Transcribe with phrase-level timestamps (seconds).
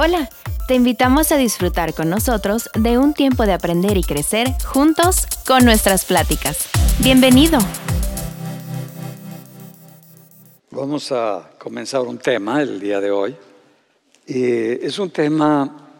[0.00, 0.30] Hola,
[0.68, 5.64] te invitamos a disfrutar con nosotros de un tiempo de aprender y crecer juntos con
[5.64, 6.68] nuestras pláticas.
[7.00, 7.58] Bienvenido.
[10.70, 13.34] Vamos a comenzar un tema el día de hoy.
[14.24, 15.90] Es un tema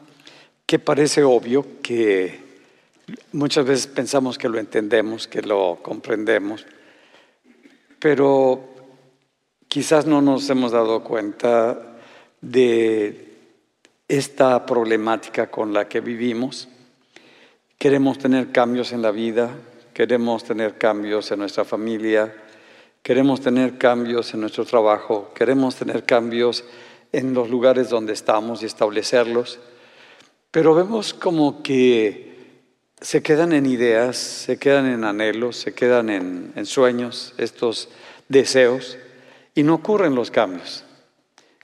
[0.64, 2.38] que parece obvio, que
[3.32, 6.64] muchas veces pensamos que lo entendemos, que lo comprendemos,
[7.98, 8.60] pero
[9.66, 11.96] quizás no nos hemos dado cuenta
[12.40, 13.27] de
[14.08, 16.68] esta problemática con la que vivimos.
[17.78, 19.50] Queremos tener cambios en la vida,
[19.92, 22.34] queremos tener cambios en nuestra familia,
[23.02, 26.64] queremos tener cambios en nuestro trabajo, queremos tener cambios
[27.12, 29.60] en los lugares donde estamos y establecerlos,
[30.50, 32.26] pero vemos como que
[33.00, 37.90] se quedan en ideas, se quedan en anhelos, se quedan en, sueños, estos
[38.28, 38.98] deseos,
[39.54, 40.84] y no ocurren los cambios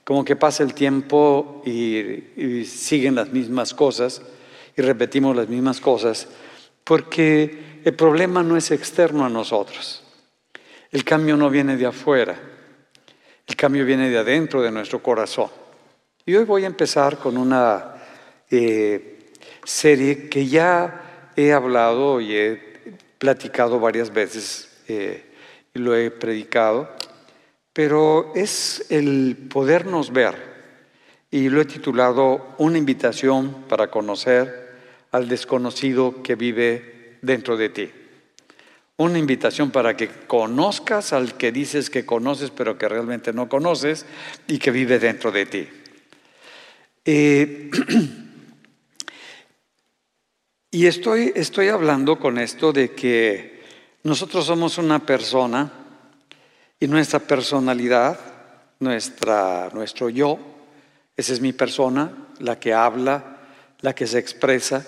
[0.05, 4.21] como que pasa el tiempo y, siguen las mismas cosas
[4.77, 6.27] y repetimos las mismas cosas,
[6.83, 10.03] porque el problema no es externo a nosotros.
[10.91, 12.39] El cambio no viene de afuera,
[13.47, 15.49] el cambio viene de adentro de nuestro corazón.
[16.23, 17.95] Y hoy voy a empezar con una
[18.49, 19.31] eh,
[19.63, 22.75] serie que ya he hablado y he
[23.17, 25.25] platicado varias veces eh,
[25.73, 26.89] y lo he predicado
[27.75, 30.55] pero es el podernos ver
[31.29, 34.77] y lo he titulado Una invitación para conocer
[35.11, 37.91] al desconocido que vive dentro de ti.
[38.95, 44.05] Una invitación para que conozcas al que dices que conoces pero que realmente no conoces
[44.47, 45.67] y que vive dentro de ti.
[47.03, 47.71] Eh,
[50.71, 53.61] y estoy, estoy hablando con esto de que
[54.03, 55.84] nosotros somos una persona
[56.79, 58.19] y nuestra personalidad,
[58.79, 60.39] nuestra, nuestro yo,
[61.15, 63.37] esa es mi persona, la que habla,
[63.79, 64.85] la que se expresa,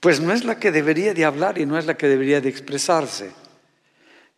[0.00, 2.48] pues no es la que debería de hablar y no es la que debería de
[2.48, 3.30] expresarse.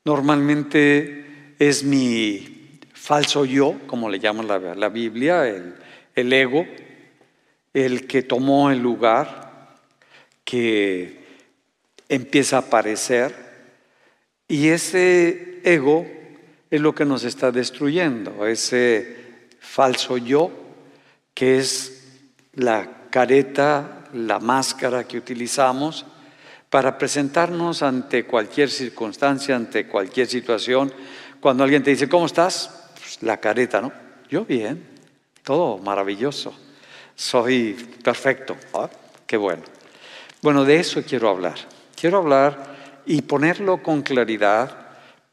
[0.05, 5.75] Normalmente es mi falso yo, como le llama la, Biblia, el,
[6.15, 6.67] el ego,
[7.73, 9.75] el que tomó el lugar,
[10.45, 11.25] que
[12.09, 13.44] empieza a aparecer
[14.49, 16.07] y ese ego
[16.71, 20.51] es lo que nos está destruyendo, ese falso yo
[21.33, 22.05] que es
[22.55, 26.07] la careta, la máscara que utilizamos
[26.71, 30.93] para presentarnos ante cualquier circunstancia, ante cualquier situación.
[31.41, 32.91] Cuando alguien te dice, ¿cómo estás?
[32.95, 33.93] Pues, la careta, ¿no?
[34.29, 34.85] Yo bien,
[35.43, 36.55] todo maravilloso,
[37.15, 38.91] soy perfecto, ah,
[39.27, 39.63] qué bueno.
[40.43, 41.55] Bueno, de eso quiero hablar.
[41.95, 42.74] Quiero hablar
[43.07, 44.77] y ponerlo con claridad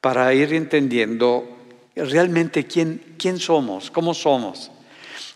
[0.02, 1.48] para ir entendiendo
[1.96, 4.72] realmente quién, quién somos, cómo somos.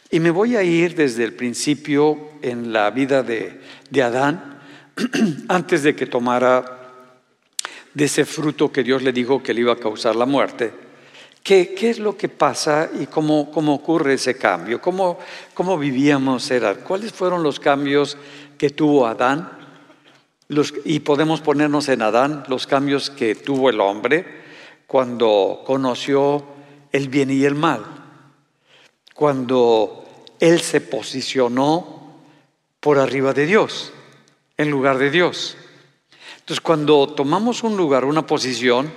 [0.10, 3.60] Y me voy a ir desde el principio en la vida de,
[3.90, 4.60] de Adán,
[5.48, 6.76] antes de que tomara
[7.94, 10.72] de ese fruto que Dios le dijo que le iba a causar la muerte.
[11.42, 14.82] ¿Qué, qué es lo que pasa y cómo, cómo ocurre ese cambio?
[14.82, 15.20] ¿Cómo,
[15.54, 16.50] ¿Cómo vivíamos?
[16.50, 16.74] Era?
[16.76, 18.18] ¿Cuáles fueron los cambios
[18.58, 19.55] que tuvo Adán
[20.48, 24.44] y podemos ponernos en Adán los cambios que tuvo el hombre
[24.88, 26.46] cuando conoció
[26.92, 27.84] el bien y el mal,
[29.14, 30.06] cuando
[30.40, 32.22] él se posicionó
[32.80, 33.92] por arriba de Dios,
[34.58, 35.58] en lugar de Dios.
[36.40, 38.92] Entonces, cuando tomamos un lugar, una posición,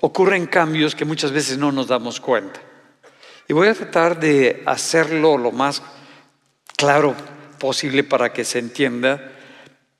[0.00, 2.60] ocurren cambios que muchas veces no nos damos cuenta.
[3.46, 5.82] Y voy a tratar de hacerlo lo más
[6.76, 7.14] claro
[7.58, 9.32] posible para que se entienda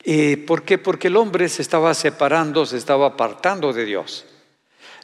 [0.03, 0.79] eh, ¿Por qué?
[0.79, 4.25] Porque el hombre se estaba separando, se estaba apartando de Dios.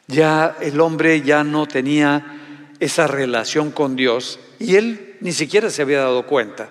[0.07, 5.81] Ya el hombre ya no tenía esa relación con Dios y él ni siquiera se
[5.83, 6.69] había dado cuenta.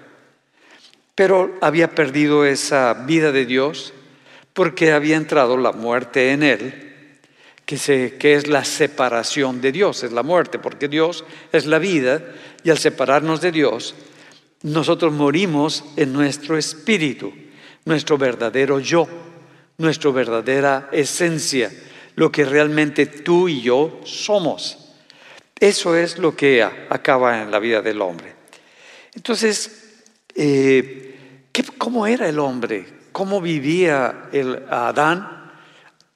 [1.14, 3.92] Pero había perdido esa vida de Dios
[4.52, 7.18] porque había entrado la muerte en él,
[7.64, 11.78] que, se, que es la separación de Dios, es la muerte, porque Dios es la
[11.78, 12.22] vida
[12.64, 13.94] y al separarnos de Dios,
[14.62, 17.32] nosotros morimos en nuestro espíritu
[17.86, 19.08] nuestro verdadero yo,
[19.78, 21.72] nuestra verdadera esencia,
[22.16, 24.78] lo que realmente tú y yo somos.
[25.58, 28.34] Eso es lo que acaba en la vida del hombre.
[29.14, 30.02] Entonces,
[30.34, 31.48] eh,
[31.78, 32.84] ¿cómo era el hombre?
[33.12, 35.52] ¿Cómo vivía el Adán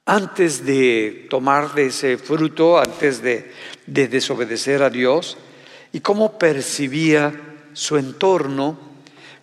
[0.05, 3.53] antes de tomar de ese fruto, antes de,
[3.87, 5.39] de desobedecer a Dios?
[5.93, 7.33] ¿Y cómo percibía
[7.73, 8.90] su entorno?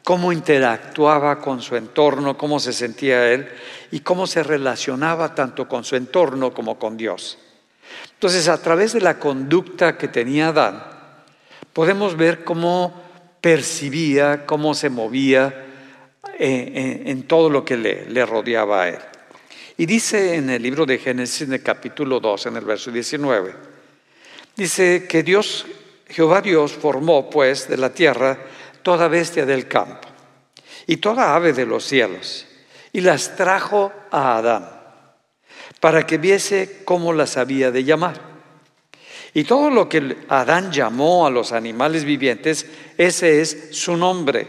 [0.08, 3.50] Cómo interactuaba con su entorno, cómo se sentía él
[3.92, 7.38] y cómo se relacionaba tanto con su entorno como con Dios.
[8.14, 10.82] Entonces, a través de la conducta que tenía Adán,
[11.74, 12.94] podemos ver cómo
[13.42, 15.66] percibía, cómo se movía
[16.40, 19.00] en, todo lo que le, le, rodeaba a él.
[19.76, 23.54] Y dice en el libro de Génesis, en el capítulo 2, en el verso 19,
[24.56, 25.66] dice que Dios,
[26.08, 28.38] Jehová Dios, formó pues de la tierra
[28.88, 30.08] toda bestia del campo
[30.86, 32.46] y toda ave de los cielos,
[32.94, 34.70] y las trajo a Adán,
[35.82, 38.18] para que viese cómo las había de llamar.
[39.34, 42.66] Y todo lo que Adán llamó a los animales vivientes,
[42.98, 44.48] ese es su nombre.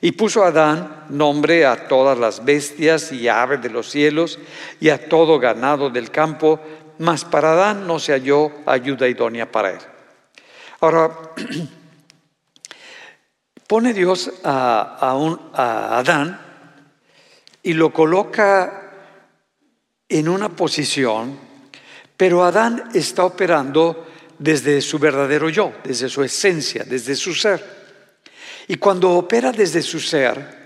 [0.00, 4.40] Y puso Adán nombre a todas las bestias y aves de los cielos
[4.80, 6.58] y a todo ganado del campo,
[6.98, 9.80] mas para Adán no se halló ayuda idónea para él.
[10.80, 11.16] Ahora,
[13.66, 14.98] pone Dios a,
[15.52, 16.40] a Adán
[17.62, 18.92] y lo coloca
[20.08, 21.38] en una posición,
[22.16, 24.06] pero Adán está operando
[24.38, 27.84] desde su verdadero yo, desde su esencia, desde su ser.
[28.68, 30.64] Y cuando opera desde su ser,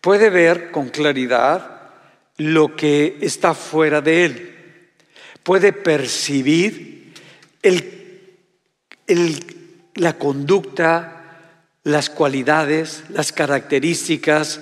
[0.00, 1.90] puede ver con claridad
[2.36, 4.90] lo que está fuera de él.
[5.42, 7.12] Puede percibir
[9.96, 11.13] la conducta,
[11.84, 14.60] las cualidades, las características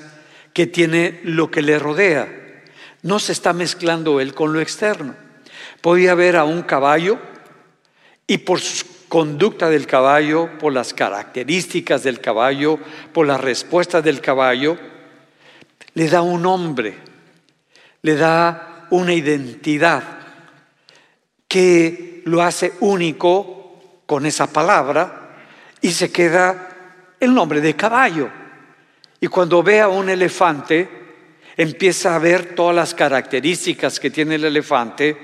[0.52, 2.28] que tiene lo que le rodea.
[3.02, 5.14] No se está mezclando él con lo externo.
[5.80, 7.18] Podía ver a un caballo
[8.26, 12.78] y por sus conducta del caballo, por las características del caballo,
[13.12, 14.78] por las respuestas del caballo,
[15.92, 16.96] le da un nombre,
[18.00, 20.02] le da una identidad
[21.46, 25.36] que lo hace único con esa palabra
[25.82, 26.71] y se queda
[27.22, 28.28] el nombre de caballo.
[29.20, 30.88] Y cuando ve a un elefante,
[31.56, 35.16] empieza a ver todas las características que tiene el elefante,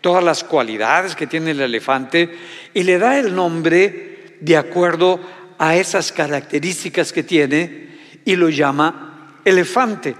[0.00, 2.36] todas las cualidades que tiene el elefante
[2.74, 5.20] y le da el nombre de acuerdo
[5.56, 10.16] a esas características que tiene y lo llama elefante.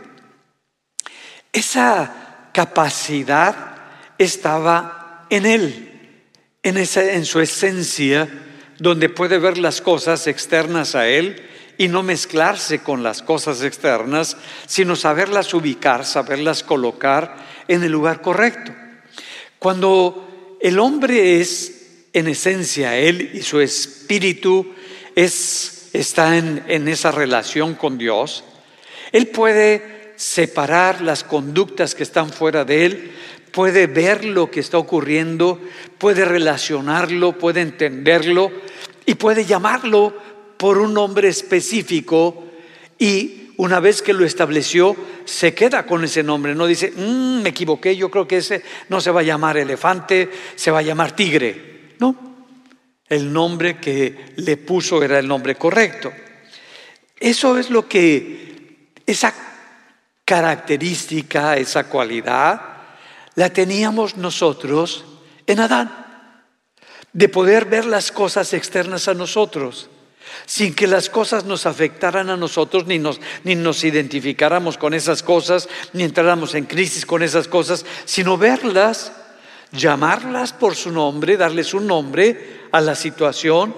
[1.52, 3.56] Esa capacidad
[4.16, 6.20] estaba en él,
[6.62, 8.28] en, en su esencia,
[8.84, 11.42] donde puede ver las cosas externas a él
[11.78, 14.36] y no mezclarse con las cosas externas,
[14.66, 17.34] sino saberlas ubicar, saberlas colocar
[17.66, 18.72] en el lugar correcto.
[19.58, 24.74] Cuando el hombre es en esencia él y su espíritu
[25.16, 28.44] es, está en, en esa relación con Dios,
[29.12, 33.12] él puede separar las conductas que están fuera de él,
[33.50, 35.58] puede ver lo que está ocurriendo,
[35.96, 38.52] puede relacionarlo, puede entenderlo
[39.06, 40.14] y puede llamarlo
[40.56, 42.44] por un nombre específico
[42.98, 46.54] y una vez que lo estableció, se queda con ese nombre.
[46.54, 50.30] No dice, mm, me equivoqué, yo creo que ese no se va a llamar elefante,
[50.56, 51.94] se va a llamar tigre.
[51.98, 52.16] No,
[53.08, 56.12] el nombre que le puso era el nombre correcto.
[57.18, 59.32] Eso es lo que, esa
[60.24, 62.60] característica, esa cualidad,
[63.36, 65.04] la teníamos nosotros
[65.46, 66.03] en Adán,
[67.14, 69.88] de poder ver las cosas externas a nosotros
[70.46, 75.22] sin que las cosas nos afectaran a nosotros, ni nos, ni nos identificáramos con esas
[75.22, 79.12] cosas, ni entráramos en crisis con esas cosas, sino verlas,
[79.72, 83.74] llamarlas por su nombre, darles un nombre a la situación,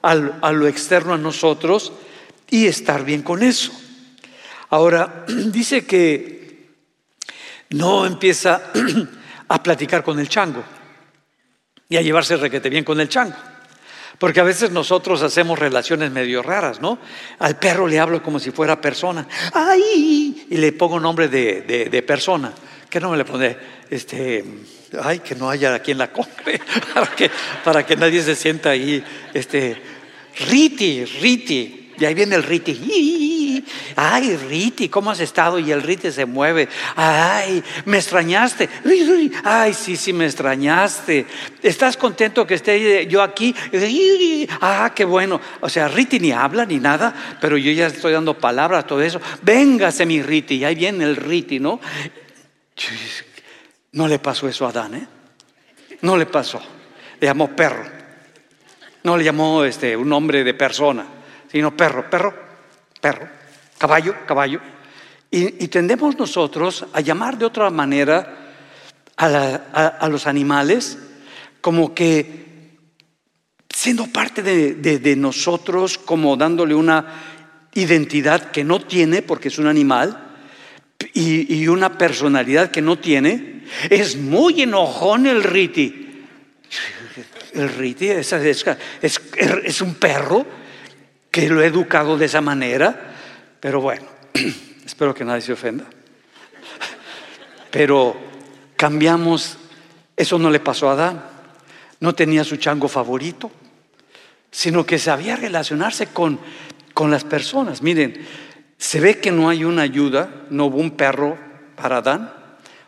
[0.00, 1.92] a lo externo a nosotros
[2.48, 3.72] y estar bien con eso.
[4.70, 6.70] Ahora, dice que
[7.70, 8.70] no empieza
[9.48, 10.75] a platicar con el chango
[11.88, 13.36] y a llevarse requete bien con el chango.
[14.18, 16.98] Porque a veces nosotros hacemos relaciones medio raras, ¿no?
[17.38, 19.28] Al perro le hablo como si fuera persona.
[19.52, 20.46] ¡Ay!
[20.48, 22.52] Y le pongo nombre de, de, persona.
[22.88, 23.56] ¿Qué nombre le pone?
[23.90, 24.42] Este,
[25.02, 26.60] ay, que no haya aquí en la congre,
[26.94, 27.30] para que,
[27.62, 29.04] para que nadie se sienta ahí.
[29.34, 29.76] Este,
[30.48, 31.92] Riti, Riti.
[31.98, 32.72] Y ahí viene el Riti.
[33.96, 35.58] Ay, Riti, ¿cómo has estado?
[35.58, 36.68] Y el Riti se mueve.
[36.94, 38.68] Ay, me extrañaste.
[39.44, 41.26] Ay, sí, sí, me extrañaste.
[41.62, 43.54] ¿Estás contento que esté yo aquí?
[44.60, 45.40] Ah, qué bueno.
[45.60, 49.20] O sea, Riti ni habla ni nada, pero yo ya estoy dando palabras, todo eso.
[49.42, 50.56] Véngase mi Riti.
[50.56, 51.80] Y ahí viene el Riti, ¿no?
[53.92, 55.06] No le pasó eso a Adán, ¿eh?
[56.02, 56.60] No le pasó.
[57.20, 57.84] Le llamó perro.
[59.02, 61.06] No le llamó este, un nombre de persona
[61.50, 62.34] sino perro, perro,
[63.00, 63.28] perro,
[63.78, 64.60] caballo, caballo.
[65.30, 68.54] Y, tendemos nosotros a llamar de otra manera
[69.16, 70.98] a, los animales
[71.60, 72.76] como que
[73.68, 77.04] siendo parte de, nosotros, como dándole una
[77.74, 80.26] identidad que no tiene porque es un animal
[81.12, 83.64] y, una personalidad que no tiene.
[83.90, 86.24] Es muy enojón el Riti.
[87.52, 90.46] el Riti es, es, un perro
[91.30, 93.15] que lo he educado de esa manera,
[93.60, 94.06] pero bueno,
[94.84, 95.84] espero que nadie se ofenda.
[97.70, 98.16] Pero
[98.76, 99.58] cambiamos,
[100.16, 101.24] eso no le pasó a Adán,
[102.00, 103.50] no tenía su chango favorito,
[104.50, 106.38] sino que sabía relacionarse con,
[106.94, 107.82] con las personas.
[107.82, 108.26] Miren,
[108.78, 111.36] se ve que no hay una ayuda, no hubo un perro
[111.76, 112.32] para Adán,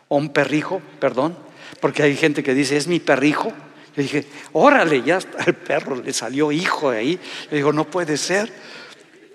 [0.07, 1.37] o un perrijo, perdón,
[1.79, 3.53] porque hay gente que dice, es mi perrijo.
[3.95, 7.19] Yo dije, órale, ya el perro le salió hijo de ahí.
[7.49, 8.51] Yo digo, no puede ser.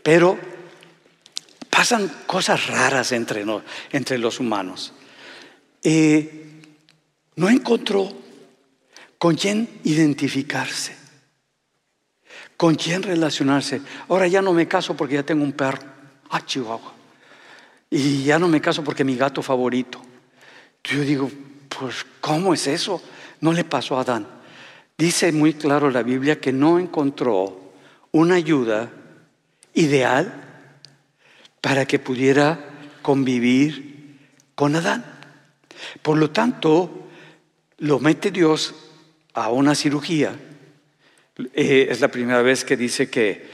[0.02, 0.38] Pero
[1.74, 3.44] pasan cosas raras entre,
[4.18, 4.92] los humanos.
[5.82, 6.62] Eh,
[7.34, 8.12] no encontró
[9.18, 10.94] con quién identificarse,
[12.56, 13.82] con quién relacionarse.
[14.08, 15.82] Ahora ya no me caso porque ya tengo un perro.
[16.30, 16.94] Ah, Chihuahua.
[17.90, 20.00] Y ya no me caso porque mi gato favorito.
[20.84, 21.28] Yo digo,
[21.68, 23.02] pues, ¿cómo es eso?
[23.40, 24.28] No le pasó a Adán.
[24.96, 27.72] Dice muy claro la Biblia que no encontró
[28.12, 28.92] una ayuda
[29.74, 30.43] ideal
[31.64, 32.60] para que pudiera
[33.00, 34.18] convivir
[34.54, 35.02] con Adán.
[36.02, 37.08] Por lo tanto,
[37.78, 38.74] lo mete Dios
[39.32, 40.36] a una cirugía.
[41.54, 43.48] Eh, es la primera vez que dice que,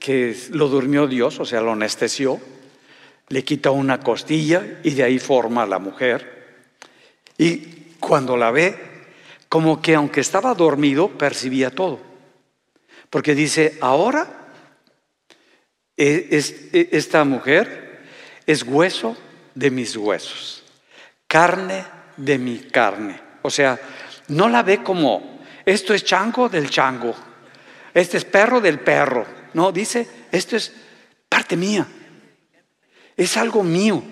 [0.00, 2.40] que lo durmió Dios, o sea, lo anestesió,
[3.28, 6.64] le quita una costilla y de ahí forma a la mujer.
[7.38, 7.58] Y
[8.00, 8.74] cuando la ve,
[9.48, 12.00] como que aunque estaba dormido, percibía todo.
[13.08, 14.41] Porque dice, ahora
[16.02, 18.02] esta mujer
[18.46, 19.16] es hueso
[19.54, 20.64] de mis huesos,
[21.26, 21.84] carne
[22.16, 23.20] de mi carne.
[23.42, 23.78] O sea,
[24.28, 27.14] no la ve como, esto es chango del chango,
[27.94, 29.26] este es perro del perro.
[29.54, 30.72] No, dice, esto es
[31.28, 31.86] parte mía,
[33.16, 34.02] es algo mío,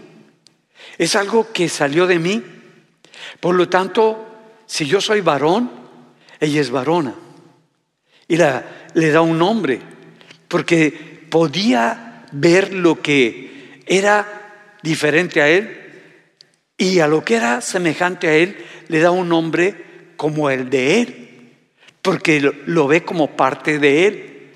[0.98, 2.44] es algo que salió de mí
[3.38, 4.26] por lo tanto,
[4.66, 5.70] si yo soy varón,
[6.38, 7.14] ella es varona.
[8.28, 9.80] Y le da un nombre,
[10.48, 15.76] porque podía ver lo que era diferente a él
[16.76, 18.56] y a lo que era semejante a él
[18.88, 21.56] le da un nombre como el de él,
[22.02, 24.50] porque lo, ve como parte de él.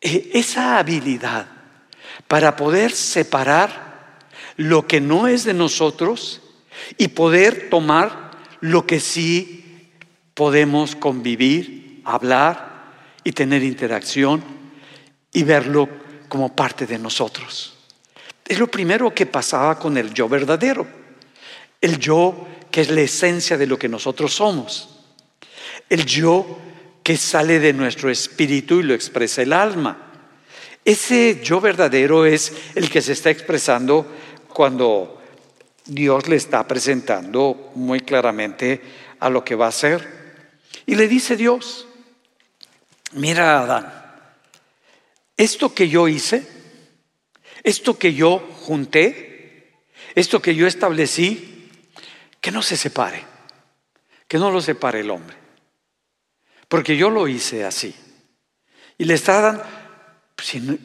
[0.00, 1.46] E, esa habilidad
[2.26, 4.18] para poder separar
[4.56, 6.42] lo que no es de nosotros
[6.96, 9.90] y poder tomar lo que sí
[10.34, 12.92] podemos convivir, hablar
[13.24, 14.57] y tener interacción
[15.32, 15.88] y verlo
[16.28, 17.74] como parte de nosotros.
[18.46, 20.86] Es lo primero que pasaba con el yo verdadero,
[21.80, 25.00] el yo que es la esencia de lo que nosotros somos,
[25.88, 26.58] el yo
[27.02, 30.12] que sale de nuestro espíritu y lo expresa el alma.
[30.84, 34.06] Ese yo verdadero es el que se está expresando
[34.48, 35.20] cuando
[35.84, 38.80] Dios le está presentando muy claramente
[39.20, 40.18] a lo que va a hacer.
[40.86, 41.86] Y le dice Dios,
[43.12, 43.97] mira Adán,
[45.38, 46.46] esto que yo hice,
[47.62, 49.72] esto que yo junté,
[50.14, 51.70] esto que yo establecí,
[52.40, 53.24] que no se separe,
[54.26, 55.36] que no lo separe el hombre,
[56.68, 57.94] porque yo lo hice así.
[58.98, 59.64] Y le está dando,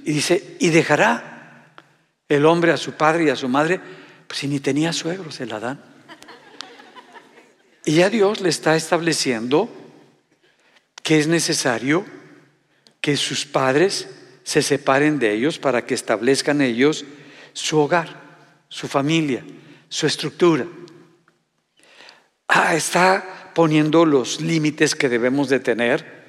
[0.06, 1.74] y dice, y dejará
[2.30, 3.82] el hombre a su padre y a su madre,
[4.32, 5.84] si ni tenía suegros el Adán.
[7.86, 9.70] Y ya Dios le está estableciendo
[11.02, 12.06] que es necesario
[13.02, 14.08] que sus padres
[14.44, 17.06] se separen de ellos para que establezcan ellos
[17.54, 18.22] su hogar,
[18.70, 19.44] su familia,
[19.90, 20.66] su estructura.
[22.48, 26.24] Ah, está poniendo los límites que debemos de tener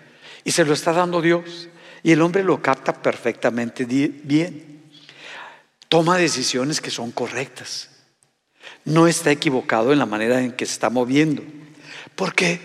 [0.45, 1.69] y se lo está dando Dios.
[2.03, 4.91] Y el hombre lo capta perfectamente bien.
[5.89, 7.91] Toma decisiones que son correctas
[8.85, 11.43] no está equivocado en la manera en que se está moviendo.
[12.15, 12.61] ¿Por qué?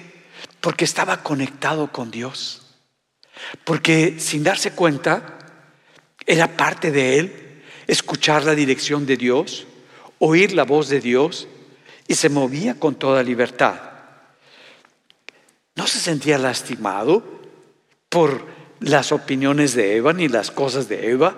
[0.62, 2.62] Porque estaba conectado con Dios.
[3.63, 5.38] Porque sin darse cuenta,
[6.29, 9.65] era parte de él escuchar la dirección de Dios,
[10.19, 11.48] oír la voz de Dios
[12.07, 13.81] y se movía con toda libertad.
[15.75, 17.24] No se sentía lastimado
[18.09, 18.45] por
[18.79, 21.36] las opiniones de Eva ni las cosas de Eva.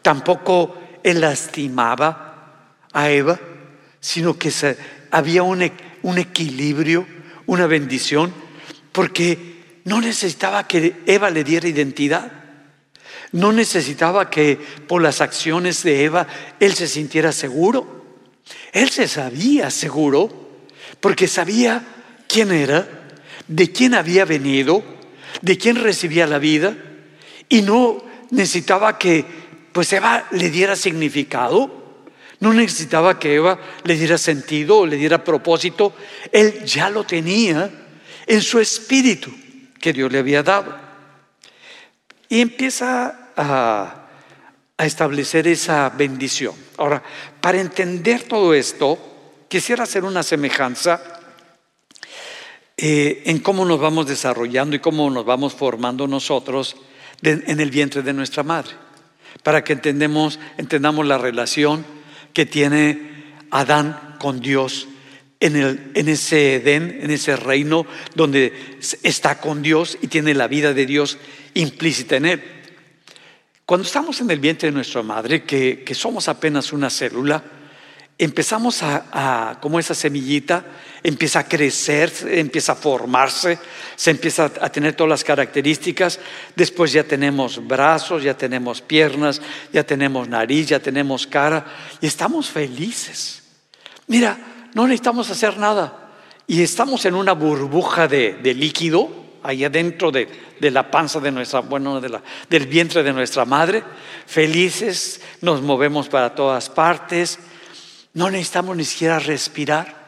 [0.00, 3.38] Tampoco él lastimaba a Eva
[4.00, 4.50] sino que
[5.10, 5.70] había un,
[6.02, 7.06] un equilibrio,
[7.44, 8.32] una bendición,
[8.92, 12.41] porque no necesitaba que Eva le diera identidad.
[13.32, 16.26] No necesitaba que por las acciones de Eva
[16.60, 18.04] él se sintiera seguro.
[18.72, 20.30] Él se sabía seguro
[21.00, 21.82] porque sabía
[22.28, 23.08] quién era,
[23.48, 24.82] de quién había venido,
[25.40, 26.76] de quién recibía la vida
[27.48, 29.24] y no necesitaba que
[29.72, 31.82] pues Eva le diera significado
[32.42, 35.94] no necesitaba que Eva le diera sentido o le diera propósito.
[36.32, 37.70] Él ya lo tenía
[38.26, 39.32] en su espíritu.
[39.80, 40.76] que Dios le había dado.
[42.28, 43.98] Y empieza a,
[44.78, 46.56] establecer esa bendición.
[46.76, 47.00] Ahora,
[47.40, 48.98] para entender todo esto,
[49.48, 51.00] quisiera hacer una semejanza
[52.76, 56.74] eh, en cómo nos vamos desarrollando y cómo nos vamos formando nosotros
[57.22, 58.72] en el vientre de nuestra madre,
[59.44, 61.86] para que entendemos, entendamos la relación
[62.32, 64.88] que tiene Adán con Dios
[65.42, 67.84] en, el, en ese Edén, en ese reino
[68.14, 68.52] donde
[69.02, 71.18] está con Dios y tiene la vida de Dios
[71.54, 72.42] implícita en él.
[73.72, 77.42] Cuando estamos en el vientre de nuestra madre, que, somos apenas una célula,
[78.18, 80.62] empezamos a, como esa semillita,
[81.02, 83.58] empieza a crecer, empieza a formarse,
[83.96, 86.20] se empieza a tener todas las características.
[86.54, 89.40] Después ya tenemos brazos, ya tenemos piernas,
[89.72, 91.64] ya tenemos nariz, ya tenemos cara
[92.02, 93.42] y estamos felices.
[94.06, 96.10] Mira, no necesitamos hacer nada.
[96.46, 99.08] Y estamos en una burbuja de, líquido
[99.42, 100.28] ahí adentro de,
[100.60, 103.82] la panza de nuestra, bueno, del vientre de nuestra madre,
[104.26, 107.38] felices, nos movemos para todas partes,
[108.14, 110.02] no necesitamos ni siquiera respirar,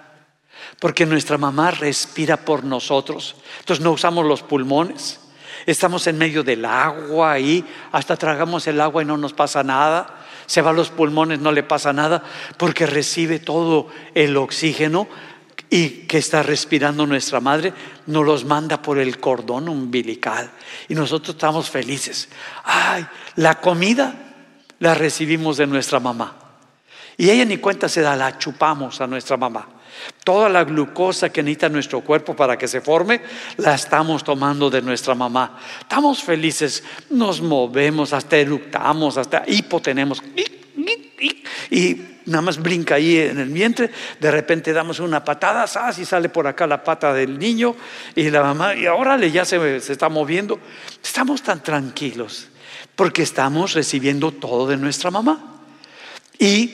[0.78, 5.20] porque nuestra mamá respira por nosotros, entonces no usamos los pulmones,
[5.66, 10.24] estamos en medio del agua ahí, hasta tragamos el agua y no nos pasa nada,
[10.46, 12.22] se va los pulmones, no le pasa nada,
[12.58, 15.08] porque recibe todo el oxígeno
[15.74, 17.72] y que está respirando nuestra madre,
[18.06, 20.48] nos los manda por el cordón umbilical.
[20.88, 22.28] Y nosotros estamos felices.
[22.62, 23.04] Ay,
[23.34, 24.14] la comida
[24.78, 26.36] la recibimos de nuestra mamá.
[27.16, 29.66] Y ella ni cuenta se da, la chupamos a nuestra mamá.
[30.22, 33.20] Toda la glucosa que necesita nuestro cuerpo para que se forme,
[33.56, 35.58] la estamos tomando de nuestra mamá.
[35.80, 40.22] Estamos felices, nos movemos, hasta eructamos, hasta hipotenemos.
[41.70, 43.90] Y nada más brinca ahí en el vientre,
[44.20, 45.66] de repente damos una patada,
[45.96, 47.74] y sale por acá la pata del niño
[48.14, 50.58] y la mamá, y órale, ya se, se está moviendo.
[51.02, 52.48] Estamos tan tranquilos
[52.96, 55.62] porque estamos recibiendo todo de nuestra mamá.
[56.38, 56.68] Y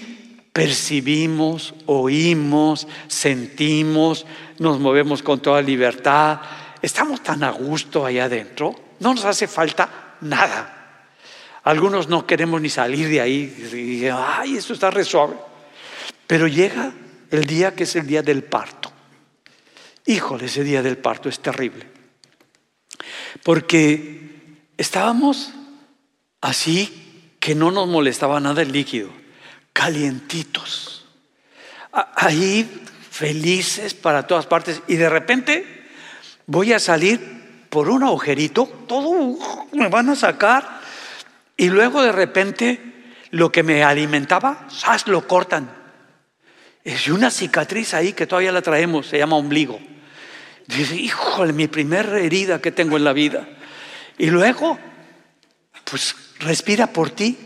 [0.52, 4.26] percibimos, oímos, sentimos,
[4.58, 6.40] nos movemos con toda libertad,
[6.82, 10.79] estamos tan a gusto ahí adentro, no nos hace falta nada.
[11.62, 15.36] Algunos no queremos ni salir de ahí, y, ay, esto está re suave.
[16.26, 16.92] Pero llega
[17.30, 18.90] el día que es el día del parto.
[20.06, 21.86] Híjole, ese día del parto es terrible.
[23.42, 25.52] Porque estábamos
[26.40, 29.20] así que no nos molestaba nada el líquido
[29.72, 31.06] calientitos,
[31.92, 32.68] ahí
[33.10, 35.86] felices para todas partes y de repente
[36.46, 39.38] voy a salir por un agujerito, todo
[39.72, 40.79] me van a sacar
[41.60, 42.80] y luego de repente
[43.32, 45.06] lo que me alimentaba, ¡zas!
[45.06, 45.70] lo cortan.
[46.82, 49.78] Es una cicatriz ahí que todavía la traemos, se llama ombligo.
[50.66, 53.46] Dice, híjole, mi primera herida que tengo en la vida.
[54.16, 54.78] Y luego,
[55.84, 57.36] pues respira por ti.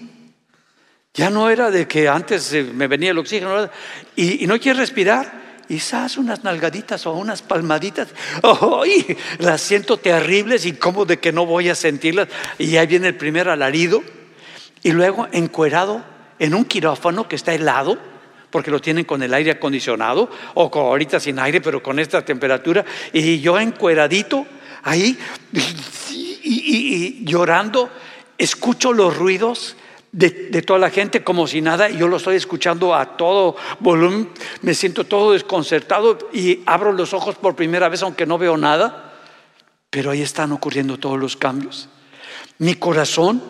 [1.13, 3.69] Ya no era de que antes me venía el oxígeno
[4.15, 5.44] y, no quiere respirar.
[5.69, 8.09] Quizás unas nalgaditas o unas palmaditas.
[8.43, 9.17] ¡Ay!
[9.39, 12.29] Las siento terribles y como de que no voy a sentirlas.
[12.59, 14.03] Y ahí viene el primer alarido.
[14.83, 16.05] Y luego encuerado
[16.39, 17.99] en un quirófano que está helado,
[18.51, 22.25] porque lo tienen con el aire acondicionado, o con, ahorita sin aire, pero con esta
[22.25, 22.85] temperatura.
[23.13, 24.47] Y yo encueradito
[24.83, 25.19] ahí
[26.43, 27.91] y llorando,
[28.37, 29.77] escucho los ruidos
[30.15, 34.31] de, toda la gente como si nada, y yo lo estoy escuchando a todo volumen,
[34.63, 39.13] me siento todo desconcertado y abro los ojos por primera vez aunque no veo nada,
[39.91, 41.89] pero ahí están ocurriendo todos los cambios.
[42.59, 43.43] Mi corazón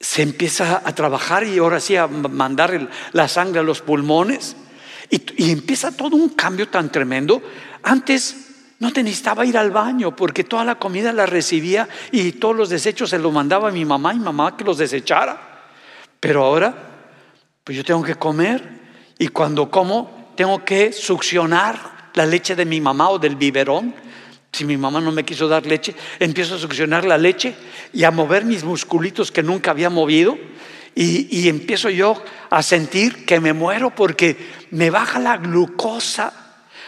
[0.00, 4.56] se empieza a trabajar y ahora sí a mandar la sangre a los pulmones
[5.10, 7.42] y, y empieza todo un cambio tan tremendo.
[7.82, 8.46] Antes
[8.78, 12.70] no te necesitaba ir al baño porque toda la comida la recibía y todos los
[12.70, 15.55] desechos se los mandaba a mi mamá y mamá que los desechara.
[16.26, 16.74] Pero ahora,
[17.62, 18.60] pues yo tengo que comer
[19.16, 23.94] y cuando como tengo que succionar la leche de mi mamá o del biberón.
[24.50, 27.54] Si mi mamá no me quiso dar leche, empiezo a succionar la leche
[27.92, 30.36] y a mover mis musculitos que nunca había movido.
[30.96, 34.36] Y, y empiezo yo a sentir que me muero porque
[34.72, 36.45] me baja la glucosa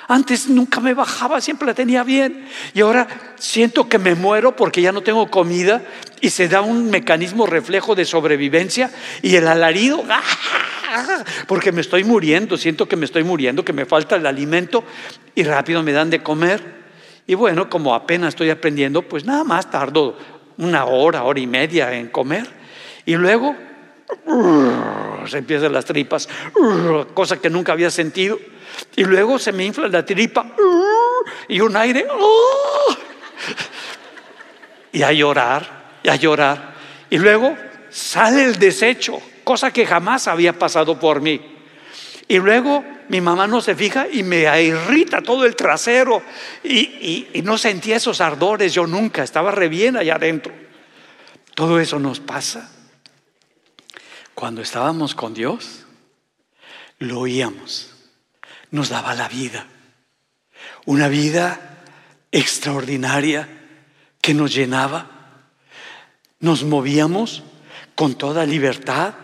[0.08, 2.48] antes nunca me bajaba, siempre la tenía bien.
[2.72, 5.82] Y ahora siento que me muero porque ya no tengo comida
[6.22, 8.90] y se da un mecanismo reflejo de sobrevivencia
[9.20, 10.02] y el alarido,
[11.46, 14.82] porque me estoy muriendo, siento que me estoy muriendo, que me falta el alimento
[15.34, 16.78] y rápido me dan de comer.
[17.26, 20.16] Y bueno, como apenas estoy aprendiendo, pues nada más tardo
[20.56, 22.48] una hora, hora y media en comer.
[23.04, 23.54] Y luego
[25.26, 26.30] se empiezan las tripas,
[27.12, 28.38] cosa que nunca había sentido.
[28.96, 30.54] Y luego se me infla la tripa
[31.48, 32.06] y un aire.
[34.92, 36.74] y a llorar y a llorar.
[37.10, 37.56] Y luego
[37.90, 41.40] sale el desecho, cosa que jamás había pasado por mí.
[42.28, 46.22] Y luego mi mamá no se fija y me irrita todo el trasero
[46.62, 50.52] y, no sentía esos ardores, yo nunca, estaba re bien allá adentro.
[51.54, 52.70] Todo eso nos pasa.
[54.34, 55.86] Cuando estábamos con Dios,
[56.98, 57.94] lo oíamos,
[58.70, 59.66] nos daba la vida,
[60.86, 61.84] una vida
[62.30, 63.48] extraordinaria
[64.20, 65.10] que nos llenaba,
[66.40, 67.42] nos movíamos
[67.94, 69.14] con toda libertad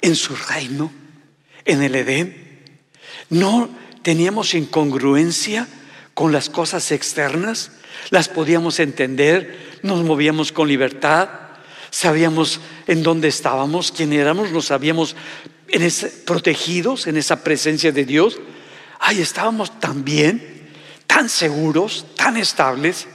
[0.00, 0.92] en su reino,
[1.64, 2.60] en el Edén.
[3.28, 3.70] No
[4.02, 5.66] teníamos incongruencia
[6.14, 7.72] con las cosas externas,
[8.10, 11.28] las podíamos entender, nos movíamos con libertad,
[11.90, 15.16] sabíamos en dónde estábamos, quién éramos, nos sabíamos
[15.68, 15.88] en
[16.24, 18.38] protegidos en esa presencia de Dios.
[19.00, 20.70] Ahí estábamos tan bien,
[21.06, 23.08] tan seguros, tan estables.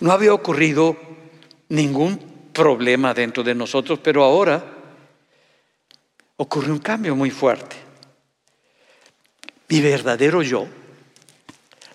[0.00, 0.96] No había ocurrido
[1.68, 2.18] ningún
[2.52, 4.64] problema dentro de nosotros, pero ahora
[6.36, 7.76] ocurre un cambio muy fuerte.
[9.68, 10.66] Mi verdadero yo,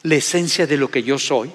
[0.04, 1.52] la esencia de lo que yo soy,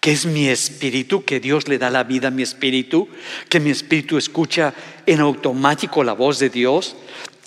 [0.00, 3.08] que es mi espíritu, que Dios le da la vida a mi espíritu,
[3.48, 4.72] que mi espíritu escucha
[5.06, 6.96] en automático la voz de Dios,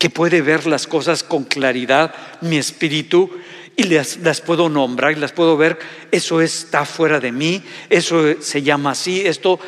[0.02, 2.12] que puede ver las cosas con claridad,
[2.42, 3.30] mi espíritu,
[3.76, 5.78] y las, las, puedo nombrar y las puedo ver,
[6.10, 9.60] eso está fuera de mí, eso se llama así, esto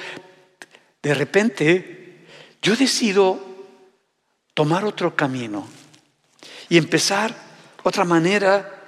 [1.04, 2.26] de repente
[2.64, 3.46] yo decido
[4.56, 5.68] tomar otro camino
[6.68, 7.36] y empezar
[7.84, 8.82] otra manera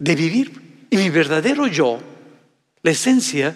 [0.00, 0.86] de vivir.
[0.90, 2.00] Y mi verdadero yo,
[2.82, 3.54] la esencia,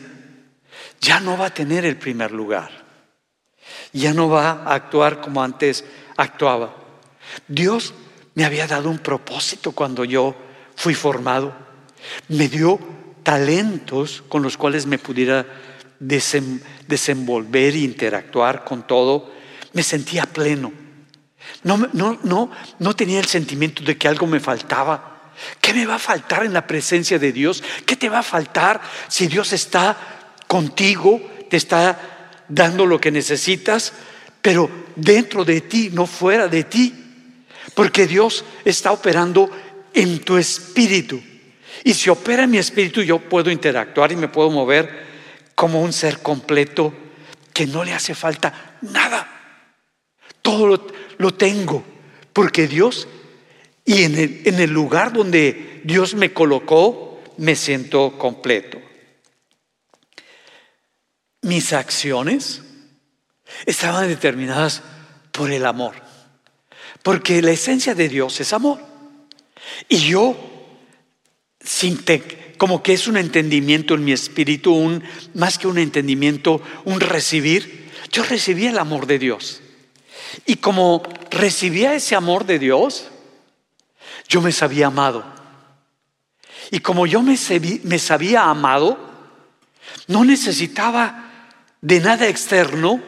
[1.00, 2.70] ya no va a tener el primer lugar.
[3.92, 5.84] Ya no va a actuar como antes
[6.16, 6.85] actuaba.
[7.48, 7.94] Dios
[8.34, 10.36] me había dado un propósito cuando yo
[10.74, 11.54] fui formado.
[12.28, 12.78] Me dio
[13.22, 15.46] talentos con los cuales me pudiera
[15.98, 19.32] desenvolver e interactuar con todo,
[19.72, 20.72] me sentía pleno.
[21.62, 25.32] No, no, no, no tenía el sentimiento de que algo me faltaba.
[25.60, 27.62] ¿Qué me va a faltar en la presencia de Dios?
[27.84, 29.96] ¿Qué te va a faltar si Dios está
[30.46, 33.92] contigo, te está dando lo que necesitas,
[34.40, 37.05] pero dentro de ti, no fuera de ti?
[37.76, 39.50] Porque Dios está operando
[39.92, 41.22] en tu espíritu.
[41.84, 45.04] Y si opera en mi espíritu, yo puedo interactuar y me puedo mover
[45.54, 46.94] como un ser completo
[47.52, 49.28] que no le hace falta nada.
[50.40, 50.80] Todo
[51.18, 51.84] lo, tengo,
[52.32, 53.08] porque Dios,
[53.84, 58.80] y en el, lugar donde Dios me colocó, me siento completo.
[61.42, 62.62] Mis acciones
[63.66, 64.82] estaban determinadas
[65.30, 66.05] por el amor,
[67.06, 68.80] porque la esencia de Dios es amor.
[69.88, 70.36] Y yo,
[71.60, 72.04] sin,
[72.58, 77.92] como que es un entendimiento en mi espíritu, un, más que un entendimiento, un recibir.
[78.10, 79.62] Yo recibí el amor de Dios.
[80.46, 83.06] Y como recibía ese amor de Dios,
[84.28, 85.24] yo me sabía amado.
[86.72, 87.38] Y como yo me,
[87.84, 88.98] me sabía amado,
[90.08, 91.30] no necesitaba
[91.80, 93.00] de nada externo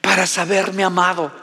[0.00, 1.34] para saberme amado,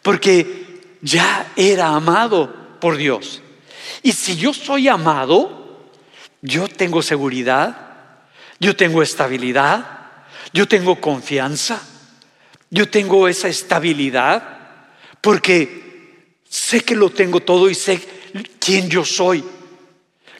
[0.00, 0.73] porque
[1.04, 3.42] ya era amado por Dios.
[4.02, 5.90] Y si yo soy amado,
[6.40, 7.76] yo tengo seguridad,
[8.58, 9.84] yo tengo estabilidad,
[10.52, 11.80] yo tengo confianza,
[12.70, 14.42] yo tengo esa estabilidad,
[15.20, 18.00] porque sé que lo tengo todo y sé
[18.58, 19.44] quién yo soy.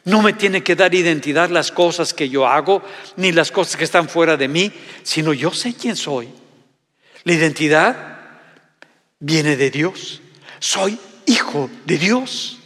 [0.03, 2.83] No me tiene que dar identidad las cosas que yo hago,
[3.17, 4.71] ni las cosas que están fuera de mí,
[5.03, 6.29] sino yo sé quién soy.
[7.23, 8.17] La identidad
[9.19, 10.21] viene de Dios.
[10.65, 10.97] Soy
[11.27, 12.57] hijo de Dios.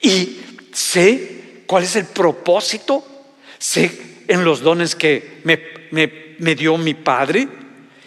[0.00, 0.40] Y
[0.72, 3.06] sé cuál es el propósito.
[3.58, 7.46] Sé en los dones que me, dio mi padre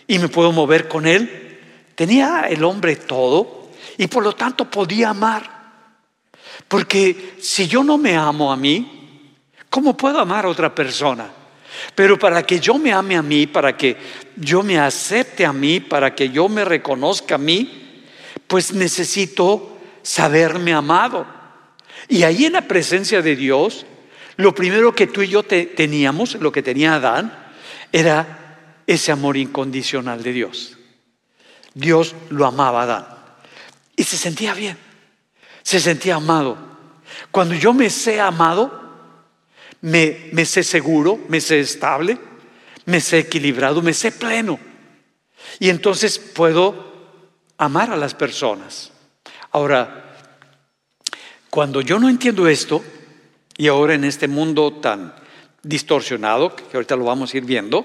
[0.05, 1.59] y me puedo mover con él.
[1.95, 5.49] Tenía el hombre todo y por lo tanto podía amar.
[6.67, 9.31] Porque si yo no me amo a mí,
[9.69, 11.31] ¿cómo puedo amar a otra persona?
[11.95, 13.95] Pero para que yo me ame a mí, para que
[14.35, 17.85] yo me acepte a mí, para que yo me reconozca a mí,
[18.49, 21.25] pues necesito saberme amado.
[22.07, 23.85] Y ahí en la presencia de Dios,
[24.37, 27.31] lo primero que tú y yo teníamos, lo que tenía Adán,
[27.91, 30.77] era ese amor incondicional de Dios.
[31.75, 33.07] Dios lo amaba a Adán.
[33.95, 34.77] Y se sentía bien,
[35.61, 36.57] se sentía amado.
[37.29, 38.81] Cuando yo me sé amado,
[39.81, 42.17] me, me sé seguro, me sé estable,
[42.85, 44.59] me sé equilibrado, me sé pleno.
[45.59, 46.88] Y entonces puedo
[47.59, 48.91] amar a las personas.
[49.51, 50.15] Ahora,
[51.49, 52.83] cuando yo no entiendo esto,
[53.57, 55.13] y ahora en este mundo tan
[55.61, 57.83] distorsionado, que ahorita lo vamos a ir viendo,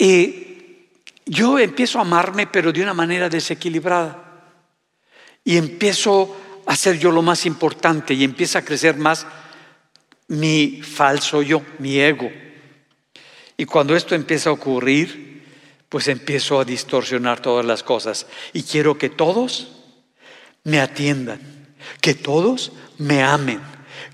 [0.00, 0.46] Y
[1.26, 4.16] yo empiezo a amarme, pero de una manera desequilibrada.
[5.44, 9.26] Y empiezo a ser yo lo más importante y empieza a crecer más
[10.28, 12.30] mi falso yo, mi ego.
[13.56, 15.27] Y cuando esto empieza a ocurrir,
[15.88, 18.26] pues empiezo a distorsionar todas las cosas.
[18.52, 19.72] Y quiero que todos
[20.64, 21.40] me atiendan,
[22.00, 23.60] que todos me amen,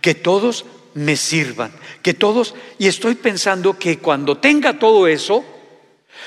[0.00, 5.44] que todos me sirvan, que todos, y estoy pensando que cuando tenga todo eso,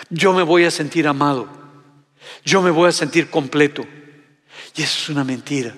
[0.09, 1.47] yo me voy a sentir amado,
[2.43, 3.85] yo me voy a sentir completo.
[4.75, 5.75] Y eso es una mentira.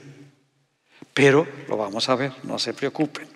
[1.14, 3.28] Pero lo vamos a ver, no se preocupen.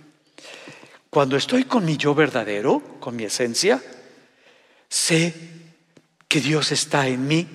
[1.09, 3.81] Cuando estoy con mi yo verdadero, con mi esencia,
[4.89, 5.52] sé
[6.33, 7.47] que Dios está en mí,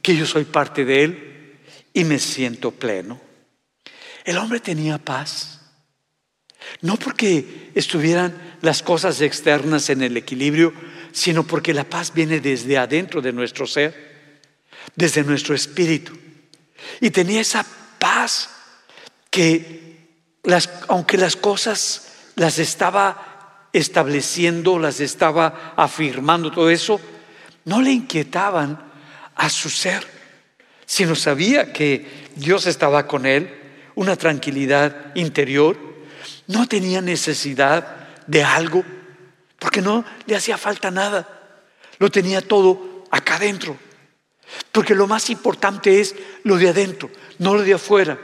[0.00, 1.58] que yo soy parte de Él
[1.92, 3.20] y me siento pleno.
[4.24, 5.62] El hombre tenía paz.
[6.80, 10.72] No porque estuvieran las cosas externas en el equilibrio,
[11.10, 14.38] sino porque la paz viene desde adentro de nuestro ser,
[14.94, 16.16] desde nuestro espíritu.
[17.00, 17.66] Y tenía esa
[17.98, 18.48] paz
[19.28, 20.06] que,
[20.86, 27.00] aunque las cosas las estaba estableciendo, las estaba afirmando, todo eso,
[27.64, 28.78] no le inquietaban
[29.34, 30.06] a su ser,
[30.86, 33.56] sino sabía que Dios estaba con él,
[33.94, 35.78] una tranquilidad interior,
[36.46, 38.84] no tenía necesidad de algo,
[39.58, 41.28] porque no le hacía falta nada,
[41.98, 43.76] lo tenía todo acá adentro,
[44.72, 48.18] porque lo más importante es lo de adentro, no lo de afuera,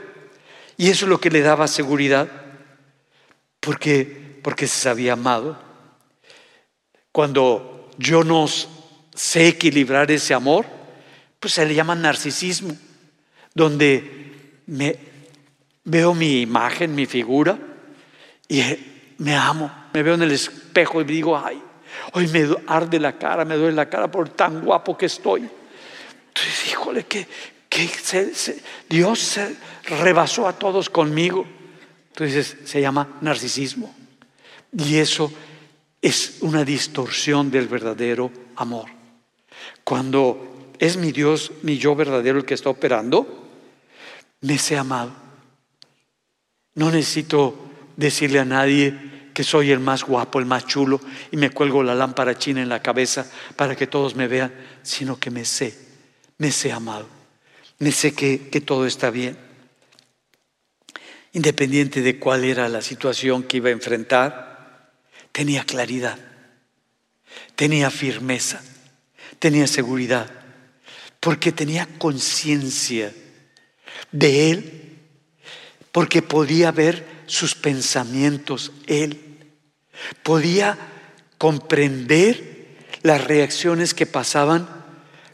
[0.77, 2.29] y eso es lo que le daba seguridad,
[3.59, 5.59] porque, porque se sabía amado.
[7.11, 8.47] Cuando yo no
[9.17, 10.65] sé equilibrar ese amor,
[11.39, 12.77] pues se le llama narcisismo,
[13.53, 14.95] donde me
[15.83, 17.57] veo mi imagen, mi figura,
[18.47, 18.61] y
[19.17, 21.61] me amo, me veo en el espejo y digo, ay,
[22.13, 25.41] hoy me arde la cara, me duele la cara por tan guapo que estoy.
[25.41, 27.27] Entonces, híjole, que,
[28.89, 31.45] Dios se rebasó a todos conmigo.
[32.09, 33.93] Entonces se llama narcisismo.
[34.75, 35.31] Y eso
[36.01, 38.96] es una distorsión del verdadero amor.
[39.87, 43.47] Cuando es mi Dios, mi yo verdadero el que está operando,
[44.41, 45.13] me sé amado.
[46.75, 47.57] No necesito
[47.95, 50.99] decirle a nadie que soy el más guapo, el más chulo
[51.31, 55.17] y me cuelgo la lámpara china en la cabeza para que todos me vean, sino
[55.17, 55.73] que me sé,
[56.37, 57.07] me sé amado,
[57.79, 59.37] me sé que, que todo está bien.
[61.31, 64.91] Independiente de cuál era la situación que iba a enfrentar,
[65.31, 66.19] tenía claridad,
[67.55, 68.61] tenía firmeza,
[69.39, 70.29] tenía seguridad,
[71.19, 73.13] porque tenía conciencia
[74.11, 74.97] de Él,
[75.91, 79.19] porque podía ver sus pensamientos Él,
[80.23, 80.77] podía
[81.37, 84.67] comprender las reacciones que pasaban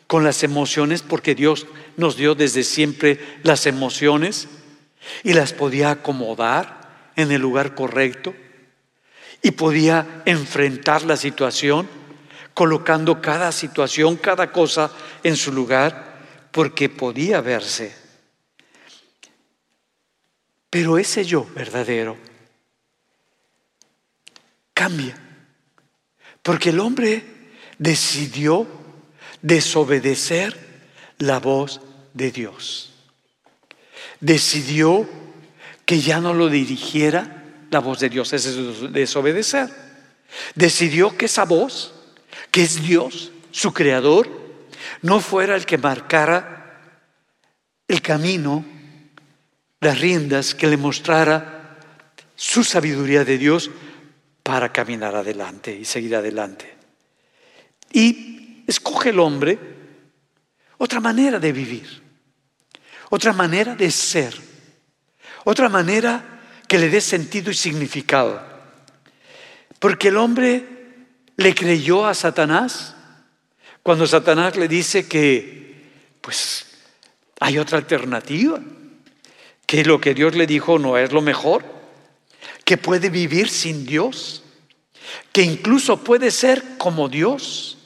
[0.07, 1.65] con las emociones, porque Dios
[1.97, 4.47] nos dio desde siempre las emociones
[5.23, 8.33] y las podía acomodar en el lugar correcto
[9.41, 11.87] y podía enfrentar la situación
[12.53, 14.91] colocando cada situación, cada cosa
[15.23, 16.13] en su lugar,
[16.51, 17.95] porque podía verse.
[20.69, 22.17] Pero ese yo verdadero
[24.73, 25.15] cambia,
[26.41, 27.23] porque el hombre
[27.77, 28.67] decidió
[29.41, 30.57] desobedecer
[31.19, 31.81] la voz
[32.13, 32.93] de Dios.
[34.19, 35.07] Decidió
[35.85, 39.69] que ya no lo dirigiera la voz de Dios, es desobedecer.
[40.55, 41.92] Decidió que esa voz
[42.53, 44.29] que es Dios, su creador,
[45.01, 46.99] no fuera el que marcara
[47.87, 48.63] el camino,
[49.79, 51.79] las riendas, que le mostrara
[52.35, 53.71] su sabiduría de Dios
[54.43, 56.75] para caminar adelante y seguir adelante.
[57.91, 59.57] Y escoge el hombre
[60.77, 62.03] otra manera de vivir,
[63.09, 64.39] otra manera de ser,
[65.43, 68.39] otra manera que le dé sentido y significado.
[69.79, 70.72] Porque el hombre
[71.37, 72.95] le creyó a Satanás
[73.83, 75.91] cuando Satanás le dice que,
[76.21, 76.65] pues,
[77.39, 78.61] hay otra alternativa,
[79.65, 81.65] que lo que Dios le dijo no es lo mejor,
[82.63, 84.43] que puede vivir sin Dios,
[85.33, 87.77] que incluso puede ser como Dios.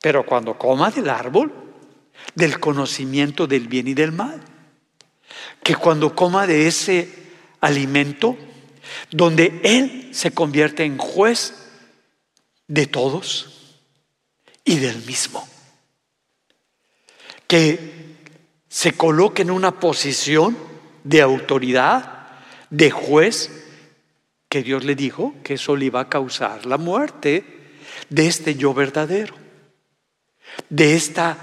[0.00, 1.52] Pero cuando coma del árbol,
[2.34, 4.40] del conocimiento del bien y del mal,
[5.62, 7.12] que cuando coma de ese
[7.60, 8.38] alimento,
[9.10, 11.69] donde Él se convierte en juez
[12.70, 13.80] de todos
[14.64, 15.46] y del mismo.
[17.48, 18.16] Que
[18.68, 20.56] se coloque en una posición
[21.02, 22.28] de autoridad,
[22.70, 23.50] de juez,
[24.48, 27.44] que Dios le dijo que eso le iba a causar la muerte,
[28.08, 29.34] de este yo verdadero,
[30.68, 31.38] de esta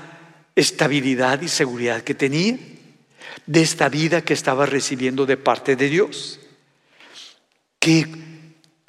[0.55, 2.57] estabilidad y seguridad que tenía,
[3.45, 6.39] de esta vida que estaba recibiendo de parte de Dios.
[7.79, 8.26] Que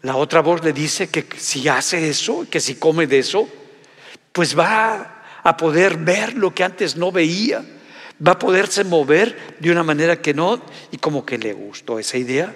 [0.03, 3.49] la otra voz le dice que si hace eso, que si come de eso,
[4.33, 7.65] pues va a poder ver lo que antes no veía,
[8.25, 12.17] va a poderse mover de una manera que no, y como que le gustó esa
[12.17, 12.55] idea.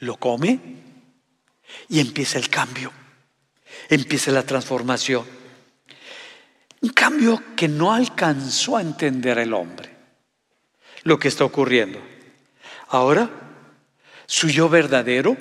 [0.00, 0.58] Lo come
[1.88, 2.90] y empieza el cambio,
[3.90, 5.26] empieza la transformación.
[6.80, 9.90] Un cambio que no alcanzó a entender el hombre,
[11.02, 12.00] lo que está ocurriendo.
[12.88, 13.28] Ahora,
[14.26, 15.36] su yo verdadero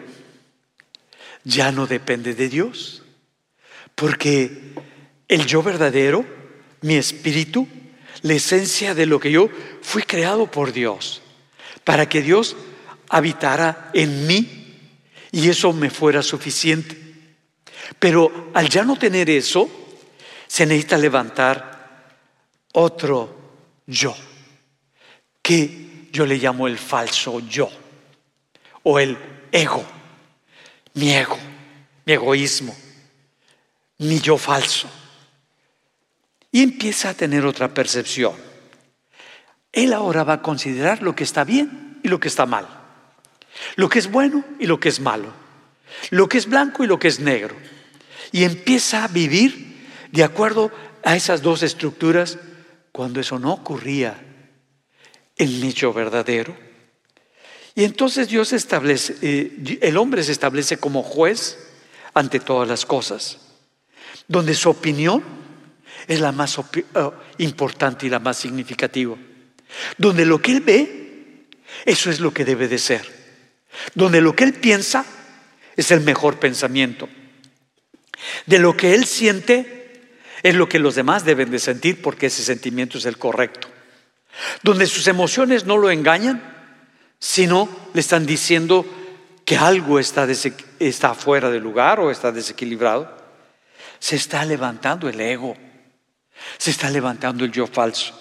[1.47, 3.03] ya no depende de Dios,
[3.95, 4.73] porque
[5.29, 6.25] el yo verdadero,
[6.81, 7.65] mi espíritu,
[8.21, 9.49] la esencia de lo que yo
[9.81, 11.21] fui creado por Dios,
[11.85, 12.57] para que Dios
[13.07, 14.77] habitara en mí
[15.31, 16.97] y eso me fuera suficiente.
[17.97, 19.69] Pero al ya no tener eso,
[20.47, 22.17] se necesita levantar
[22.73, 23.53] otro
[23.85, 24.13] yo,
[25.41, 27.69] que yo le llamo el falso yo,
[28.83, 29.17] o el
[29.49, 29.96] ego,
[30.97, 31.37] mi ego,
[32.05, 32.75] mi egoísmo,
[33.99, 34.89] mi yo falso
[36.51, 38.33] y empieza a tener otra percepción.
[39.71, 42.67] Él ahora va a considerar lo que está bien y lo que está mal,
[43.75, 45.31] lo que es bueno y lo que es malo,
[46.09, 47.55] lo que es blanco y lo que es negro.
[48.31, 50.71] Y empieza a vivir de acuerdo
[51.03, 52.39] a esas dos estructuras
[52.91, 54.19] cuando eso no ocurría
[55.35, 56.66] en mi yo verdadero.
[57.77, 61.59] Y entonces Dios establece, eh, el hombre se establece como juez
[62.15, 63.37] ante todas las cosas,
[64.27, 65.23] donde su opinión
[66.07, 66.83] es la más eh,
[67.37, 69.15] importante y la más significativa.
[69.95, 71.49] Donde lo que él ve,
[71.85, 73.05] eso es lo que debe de ser.
[73.93, 75.05] Donde lo que él piensa
[75.75, 77.07] es el mejor pensamiento.
[78.47, 82.41] De lo que él siente es lo que los demás deben de sentir porque ese
[82.41, 83.67] sentimiento es el correcto.
[84.63, 86.56] Donde sus emociones no lo engañan,
[87.19, 88.85] sino le están diciendo
[89.45, 90.27] que algo está,
[90.79, 93.15] está fuera de lugar o está desequilibrado.
[93.99, 95.55] Se está levantando el ego.
[96.57, 98.13] Se está levantando el yo falso.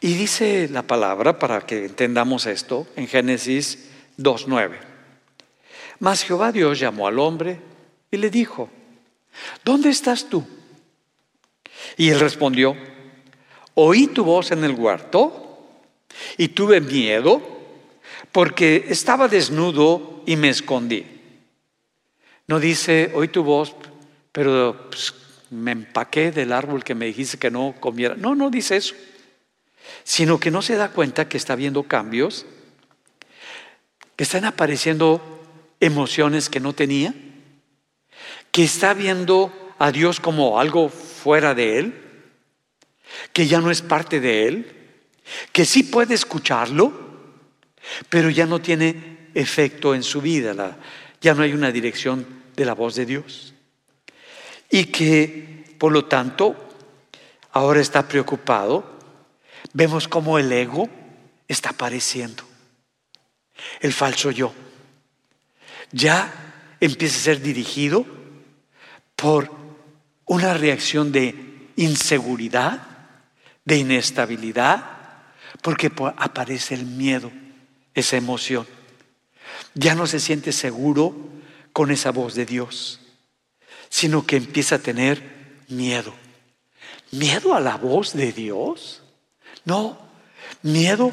[0.00, 4.78] Y dice la palabra, para que entendamos esto, en Génesis 2.9.
[5.98, 7.60] Mas Jehová Dios llamó al hombre
[8.10, 8.70] y le dijo,
[9.62, 10.46] ¿dónde estás tú?
[11.98, 12.76] Y él respondió,
[13.74, 15.49] oí tu voz en el huerto
[16.36, 17.40] y tuve miedo
[18.32, 21.04] porque estaba desnudo y me escondí.
[22.46, 23.74] No dice, oí tu voz,
[24.32, 25.14] pero pues,
[25.50, 28.14] me empaqué del árbol que me dijiste que no comiera.
[28.14, 28.94] No, no dice eso.
[30.04, 32.46] Sino que no se da cuenta que está viendo cambios,
[34.16, 35.20] que están apareciendo
[35.80, 37.14] emociones que no tenía,
[38.52, 41.94] que está viendo a Dios como algo fuera de él,
[43.32, 44.79] que ya no es parte de él,
[45.52, 46.92] que sí puede escucharlo,
[48.08, 50.78] pero ya no tiene efecto en su vida,
[51.20, 53.54] ya no hay una dirección de la voz de Dios
[54.70, 56.56] y que por lo tanto
[57.52, 58.98] ahora está preocupado.
[59.72, 60.88] Vemos cómo el ego
[61.48, 62.44] está apareciendo,
[63.80, 64.54] el falso yo.
[65.92, 66.32] Ya
[66.80, 68.06] empieza a ser dirigido
[69.16, 69.50] por
[70.24, 72.86] una reacción de inseguridad,
[73.64, 74.99] de inestabilidad,
[75.62, 77.30] porque aparece el miedo,
[77.94, 78.66] esa emoción.
[79.74, 81.14] Ya no se siente seguro
[81.72, 83.00] con esa voz de Dios
[83.90, 86.14] sino que empieza a tener miedo.
[87.10, 89.02] ¿Miedo a la voz de Dios?
[89.64, 89.98] No,
[90.62, 91.12] miedo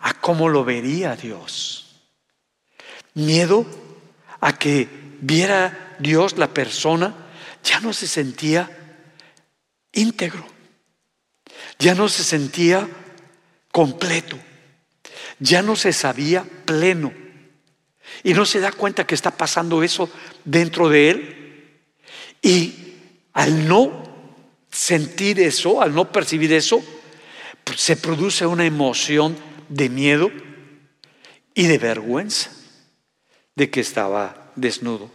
[0.00, 1.86] a cómo lo vería Dios.
[3.14, 3.64] Miedo
[4.40, 4.88] a que
[5.20, 7.14] viera Dios la persona,
[7.64, 8.68] ya no se sentía
[9.92, 10.44] íntegro,
[11.78, 12.88] ya no se sentía
[13.72, 14.38] completo,
[15.38, 17.12] ya no se sabía pleno.
[18.22, 20.10] Y no se da cuenta que está pasando eso
[20.44, 21.38] dentro de él
[22.42, 22.74] y
[23.32, 24.02] al no
[24.70, 26.82] sentir eso, al no percibir eso,
[27.64, 29.36] pues, se produce una emoción
[29.68, 30.30] de miedo
[31.54, 32.50] y de vergüenza
[33.54, 35.10] de que estaba desnudo.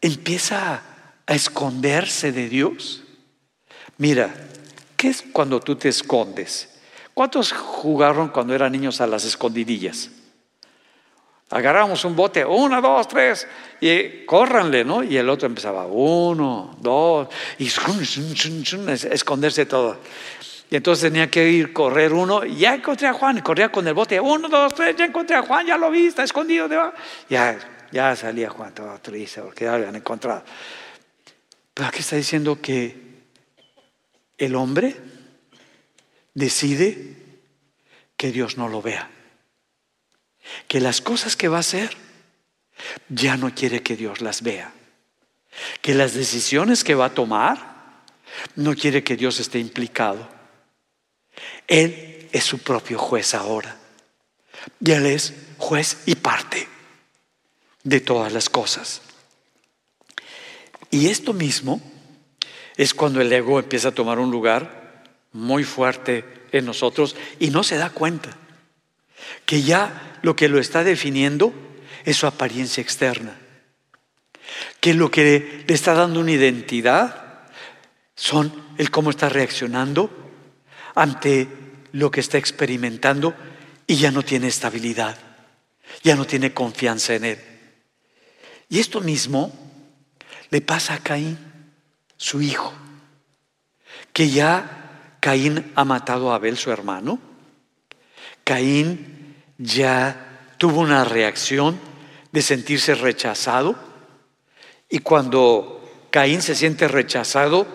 [0.00, 0.82] Empieza
[1.26, 3.02] a esconderse de Dios.
[3.96, 4.34] Mira,
[4.96, 6.68] ¿qué es cuando tú te escondes?
[7.14, 10.10] ¿Cuántos jugaron cuando eran niños a las escondidillas?
[11.50, 13.46] Agarramos un bote, uno, dos, tres,
[13.80, 15.04] y córranle, ¿no?
[15.04, 19.98] Y el otro empezaba, uno, dos, y esconderse todo.
[20.70, 23.86] Y entonces tenía que ir correr uno, y ya encontré a Juan, y corría con
[23.86, 26.68] el bote, uno, dos, tres, ya encontré a Juan, ya lo vi, está escondido.
[27.28, 27.56] Ya
[27.94, 30.42] ya salía Juan todo triste porque ya habían encontrado.
[31.72, 32.96] Pero aquí está diciendo que
[34.36, 34.96] el hombre
[36.34, 37.16] decide
[38.16, 39.10] que Dios no lo vea.
[40.68, 41.96] Que las cosas que va a hacer
[43.08, 44.72] ya no quiere que Dios las vea.
[45.80, 48.02] Que las decisiones que va a tomar
[48.56, 50.28] no quiere que Dios esté implicado.
[51.66, 53.78] Él es su propio juez ahora.
[54.80, 56.68] Y Él es juez y parte
[57.82, 59.02] de todas las cosas.
[60.90, 61.80] Y esto mismo
[62.76, 64.83] es cuando el ego empieza a tomar un lugar
[65.34, 68.30] muy fuerte en nosotros y no se da cuenta
[69.44, 71.52] que ya lo que lo está definiendo
[72.04, 73.36] es su apariencia externa,
[74.80, 77.48] que lo que le está dando una identidad
[78.14, 80.10] son el cómo está reaccionando
[80.94, 81.48] ante
[81.92, 83.34] lo que está experimentando
[83.86, 85.18] y ya no tiene estabilidad,
[86.02, 87.38] ya no tiene confianza en él.
[88.68, 89.52] Y esto mismo
[90.50, 91.38] le pasa a Caín,
[92.16, 92.72] su hijo,
[94.12, 94.83] que ya
[95.24, 97.18] Caín ha matado a Abel, su hermano.
[98.44, 101.80] Caín ya tuvo una reacción
[102.30, 103.74] de sentirse rechazado
[104.90, 107.66] y cuando Caín se siente rechazado,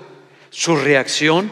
[0.52, 1.52] su reacción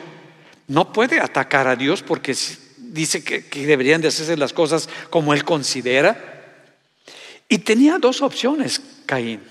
[0.68, 2.36] no puede atacar a Dios porque
[2.78, 6.62] dice que, deberían de hacerse las cosas como él considera.
[7.50, 9.42] Y tenía dos opciones, Caín.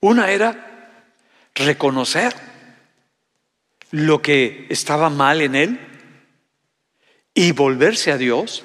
[0.00, 0.90] Una era
[1.54, 2.34] reconocer
[3.94, 5.80] lo que estaba mal en él
[7.32, 8.64] y volverse a Dios.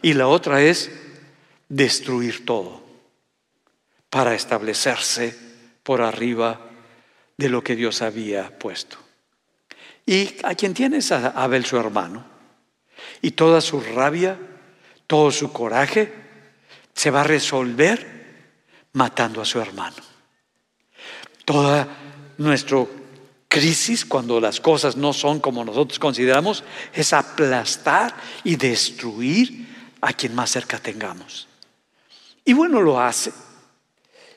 [0.00, 0.90] Y la otra es
[1.68, 2.82] destruir todo
[4.08, 5.36] para establecerse
[5.82, 6.62] por arriba
[7.36, 8.96] de lo que Dios había puesto.
[10.06, 12.24] Y a quien tienes a Abel su hermano.
[13.20, 14.38] Y toda su rabia,
[15.06, 16.10] todo su coraje
[16.94, 18.54] se va a resolver
[18.94, 20.02] matando a su hermano.
[21.44, 21.86] Toda
[22.38, 22.86] nuestra
[23.48, 29.66] crisis, cuando las cosas no son como nosotros consideramos, es aplastar y destruir
[30.00, 31.48] a quien más cerca tengamos.
[32.44, 33.32] Y bueno, lo hace.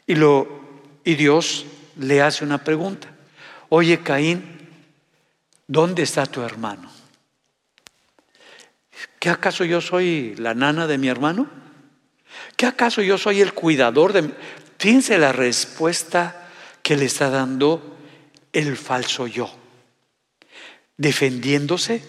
[0.08, 0.48] Y, lo,
[1.04, 1.66] y Dios
[1.98, 3.10] le hace una pregunta.
[3.70, 4.44] Oye, Caín,
[5.68, 6.90] ¿dónde está tu hermano?
[9.20, 11.48] ¿Qué acaso yo soy la nana de mi hermano?
[12.56, 14.34] ¿Qué acaso yo soy el cuidador de mi...
[14.78, 16.50] Fíjense la respuesta
[16.82, 17.99] que le está dando
[18.54, 19.50] el falso yo.
[20.98, 22.04] Defendiéndose,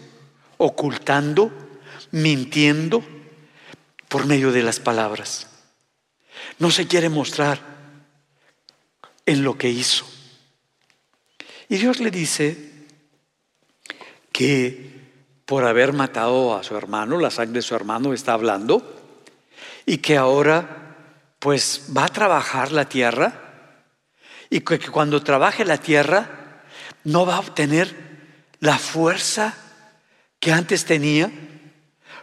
[0.59, 1.53] ocultando,
[2.11, 3.03] mintiendo
[4.09, 5.49] por medio de las palabras.
[6.59, 7.61] No se quiere mostrar
[9.26, 10.07] en lo que hizo.
[11.68, 12.70] Y Dios le dice
[14.32, 14.91] que
[15.45, 19.01] por haber matado a su hermano, la sangre de su hermano está hablando,
[19.86, 20.97] y que ahora
[21.38, 23.49] pues va a trabajar la tierra
[24.51, 26.64] y que cuando trabaje la tierra
[27.05, 27.94] no va a obtener
[28.59, 29.55] la fuerza
[30.40, 31.30] que antes tenía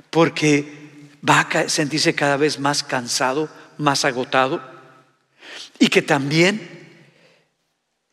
[0.09, 4.61] porque va a sentirse cada vez más cansado, más agotado
[5.79, 6.77] y que también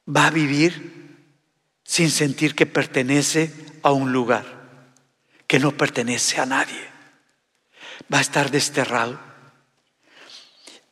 [0.08, 0.94] va a vivir
[1.82, 3.52] sin sentir que pertenece
[3.82, 4.44] a un lugar,
[5.46, 6.88] que no pertenece a nadie.
[8.12, 9.20] Va a estar desterrado.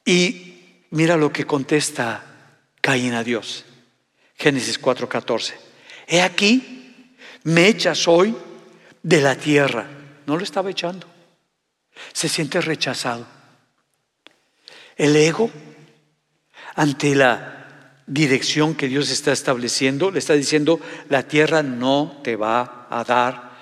[0.04, 2.31] Y mira lo que contesta
[2.82, 3.64] Caín a Dios.
[4.36, 5.54] Génesis 4:14.
[6.06, 8.36] He aquí, me echas hoy
[9.02, 9.86] de la tierra.
[10.26, 11.06] No lo estaba echando.
[12.12, 13.26] Se siente rechazado.
[14.96, 15.50] El ego,
[16.74, 20.78] ante la dirección que Dios está estableciendo, le está diciendo,
[21.08, 23.52] la tierra no te va a dar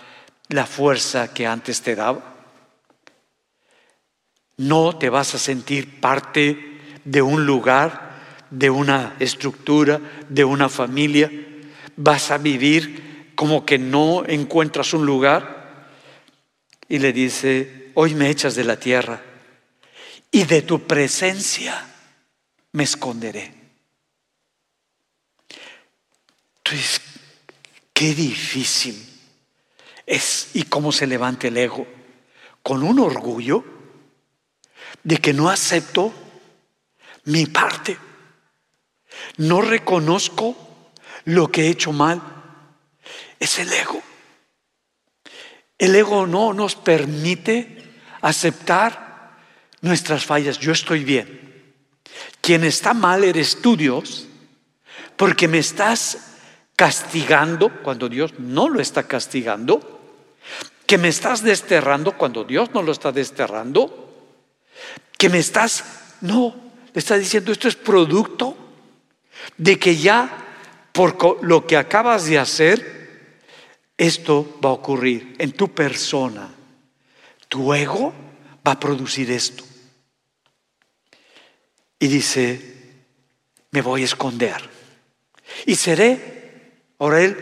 [0.48, 2.30] la fuerza que antes te daba
[4.60, 8.09] no te vas a sentir parte de un lugar,
[8.50, 11.30] de una estructura, de una familia.
[11.96, 15.88] Vas a vivir como que no encuentras un lugar.
[16.88, 19.22] Y le dice, hoy me echas de la tierra
[20.30, 21.86] y de tu presencia
[22.72, 23.52] me esconderé.
[26.58, 27.00] Entonces,
[27.92, 29.06] qué difícil
[30.06, 31.86] es y cómo se levanta el ego
[32.62, 33.64] con un orgullo
[35.02, 36.12] de que no acepto
[37.24, 37.96] mi parte.
[39.36, 40.56] No reconozco
[41.24, 42.20] lo que he hecho mal.
[43.38, 44.02] Es el ego.
[45.78, 47.82] El ego no nos permite
[48.20, 49.38] aceptar
[49.80, 50.58] nuestras fallas.
[50.58, 51.40] Yo estoy bien.
[52.40, 54.26] Quien está mal eres tú, Dios,
[55.16, 56.36] porque me estás
[56.76, 60.00] castigando cuando Dios no lo está castigando,
[60.86, 64.34] que me estás desterrando cuando Dios no lo está desterrando,
[65.16, 65.84] que me estás,
[66.22, 66.54] no,
[66.92, 68.56] le está diciendo, esto es producto
[69.56, 70.46] de que ya
[70.92, 73.00] por lo que acabas de hacer,
[73.96, 76.50] esto va a ocurrir en tu persona.
[77.48, 78.12] Tu ego
[78.66, 79.64] va a producir esto.
[81.98, 82.80] Y dice,
[83.70, 84.68] me voy a esconder.
[85.66, 87.36] Y seré, ahora él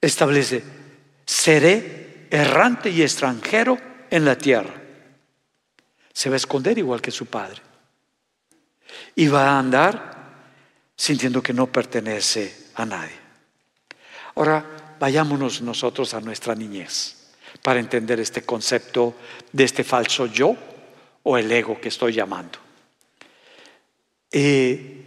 [0.00, 0.62] establece,
[1.26, 3.78] seré errante y extranjero
[4.10, 4.74] en la tierra.
[6.12, 7.60] Se va a esconder igual que su padre.
[9.16, 10.13] Y va a andar
[10.96, 13.16] sintiendo que no pertenece a nadie.
[14.36, 17.16] Ahora, vayámonos nosotros a nuestra niñez
[17.62, 19.14] para entender este concepto
[19.52, 20.56] de este falso yo
[21.22, 22.58] o el ego que estoy llamando.
[24.30, 25.00] Eh,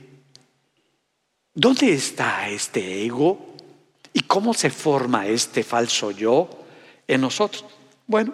[1.53, 3.55] ¿Dónde está este ego
[4.13, 6.49] y cómo se forma este falso yo
[7.07, 7.65] en nosotros?
[8.05, 8.33] Bueno,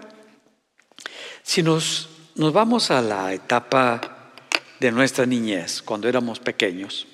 [1.42, 4.32] si nos, nos vamos a la etapa
[4.80, 7.08] de nuestra niñez, cuando éramos pequeños,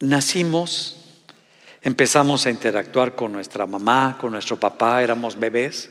[0.00, 0.96] nacimos,
[1.82, 5.90] empezamos a interactuar con nuestra mamá, con nuestro papá, éramos bebés,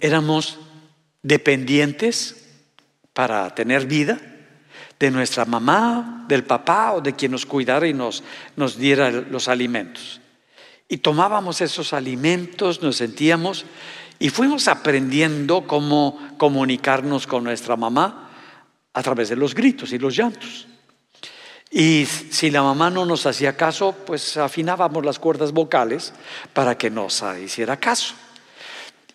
[0.00, 0.58] éramos
[1.22, 2.46] dependientes
[3.12, 4.20] para tener vida
[4.98, 8.22] de nuestra mamá, del papá o de quien nos cuidara y nos,
[8.56, 10.20] nos diera los alimentos.
[10.88, 13.66] Y tomábamos esos alimentos, nos sentíamos
[14.18, 18.30] y fuimos aprendiendo cómo comunicarnos con nuestra mamá
[18.92, 20.66] a través de los gritos y los llantos.
[21.70, 26.14] Y si la mamá no nos hacía caso, pues afinábamos las cuerdas vocales
[26.52, 28.14] para que nos hiciera caso.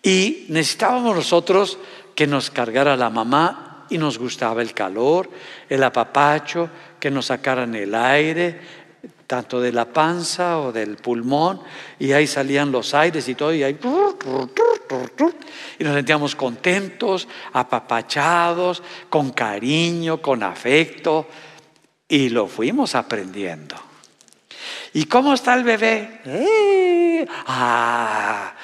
[0.02, 1.78] Y necesitábamos nosotros
[2.14, 5.28] que nos cargara la mamá y nos gustaba el calor,
[5.68, 8.60] el apapacho, que nos sacaran el aire,
[9.26, 11.60] tanto de la panza o del pulmón,
[11.98, 13.78] y ahí salían los aires y todo, y ahí
[15.78, 21.26] y nos sentíamos contentos, apapachados, con cariño, con afecto,
[22.08, 23.76] y lo fuimos aprendiendo.
[24.92, 26.20] ¿Y cómo está el bebé?
[26.24, 27.26] ¡Eh!
[27.46, 28.54] Ah,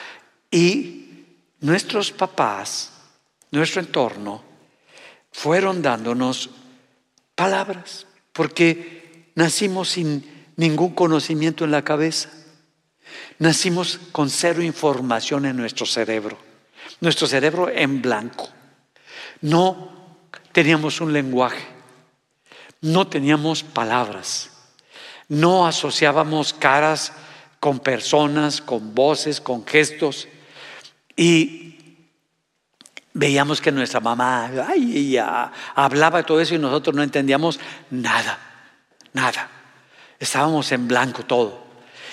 [0.51, 1.25] y
[1.61, 2.93] nuestros papás,
[3.51, 4.43] nuestro entorno,
[5.33, 6.51] fueron dándonos
[7.35, 12.31] palabras, porque nacimos sin ningún conocimiento en la cabeza.
[13.39, 16.39] Nacimos con cero información en nuestro cerebro,
[17.01, 18.49] nuestro cerebro en blanco.
[19.41, 20.19] No
[20.53, 21.67] teníamos un lenguaje,
[22.81, 24.51] no teníamos palabras,
[25.29, 27.13] no asociábamos caras
[27.61, 30.27] con personas, con voces, con gestos.
[31.15, 32.07] Y
[33.13, 35.19] veíamos que nuestra mamá ay,
[35.75, 37.61] hablaba todo eso y nosotros no entendíamos
[37.91, 38.39] nada,
[39.13, 39.51] nada.
[40.19, 41.67] Estábamos en blanco todo.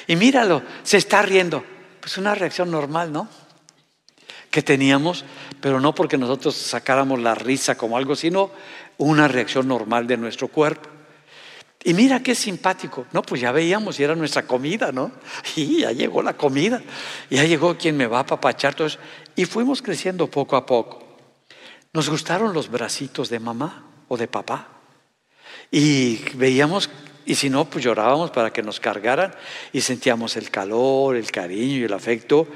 [0.08, 1.64] Y míralo, se está riendo.
[2.00, 3.28] Pues una reacción normal, ¿no?
[4.58, 5.24] Que teníamos,
[5.62, 8.50] pero no porque nosotros sacáramos la risa como algo, sino
[8.98, 10.90] una reacción normal de nuestro cuerpo.
[11.84, 13.06] Y mira qué simpático.
[13.12, 15.12] No, pues ya veíamos y era nuestra comida, ¿no?
[15.56, 16.82] Y ya llegó la comida.
[17.30, 18.98] Ya llegó quien me va a apapachar todo eso.
[19.36, 21.06] Y fuimos creciendo poco a poco.
[21.94, 24.70] Nos gustaron los bracitos de mamá o de papá.
[25.70, 26.90] Y veíamos,
[27.28, 29.36] y si no, pues llorábamos para que nos cargaran
[29.72, 32.48] y sentíamos el calor, el cariño y el afecto.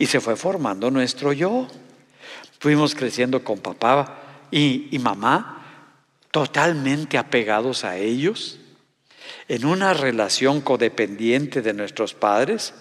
[0.00, 1.68] Y se fue formando nuestro yo.
[2.58, 5.86] Fuimos creciendo con papá y, y mamá
[6.32, 8.58] totalmente apegados a ellos
[9.46, 12.72] en una relación codependiente de nuestros padres,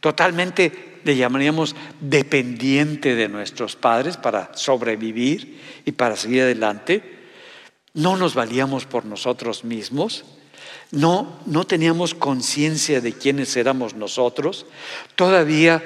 [0.00, 7.18] totalmente le llamaríamos dependiente de nuestros padres para sobrevivir y para seguir adelante,
[7.92, 10.24] no nos valíamos por nosotros mismos,
[10.90, 14.64] no, no teníamos conciencia de quiénes éramos nosotros,
[15.16, 15.82] todavía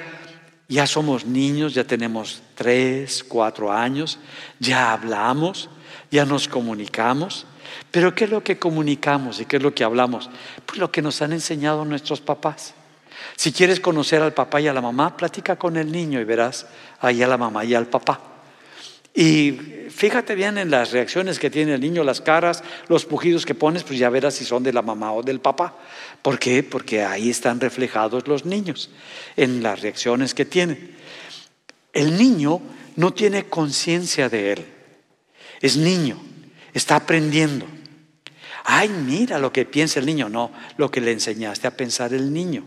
[0.67, 4.19] ya somos niños, ya tenemos tres, cuatro años,
[4.59, 5.69] ya hablamos,
[6.11, 7.45] ya nos comunicamos,
[7.91, 10.29] pero ¿qué es lo que comunicamos y qué es lo que hablamos?
[10.65, 12.73] Pues lo que nos han enseñado nuestros papás.
[13.35, 16.67] Si quieres conocer al papá y a la mamá, platica con el niño y verás
[16.99, 18.19] ahí a la mamá y al papá.
[19.13, 19.51] Y
[19.89, 23.83] fíjate bien en las reacciones que tiene el niño, las caras, los pujidos que pones,
[23.83, 25.75] pues ya verás si son de la mamá o del papá.
[26.21, 26.63] ¿Por qué?
[26.63, 28.89] Porque ahí están reflejados los niños,
[29.35, 30.95] en las reacciones que tienen.
[31.93, 32.61] El niño
[32.95, 34.65] no tiene conciencia de él,
[35.61, 36.19] es niño,
[36.73, 37.65] está aprendiendo.
[38.69, 40.27] Ay, mira lo que piensa el niño.
[40.27, 42.65] No, lo que le enseñaste a pensar el niño.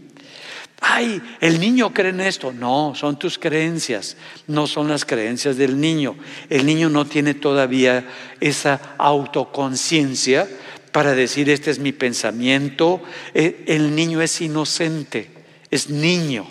[0.81, 2.55] Ay, el niño cree en esto.
[2.55, 6.17] No, son tus creencias, no son las creencias del niño.
[6.49, 8.09] El niño no tiene todavía
[8.41, 10.49] esa autoconciencia
[10.93, 13.01] para decir, este es mi pensamiento.
[13.35, 15.31] Eh, el niño es inocente,
[15.71, 16.47] es niño.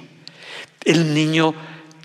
[0.84, 1.54] El niño,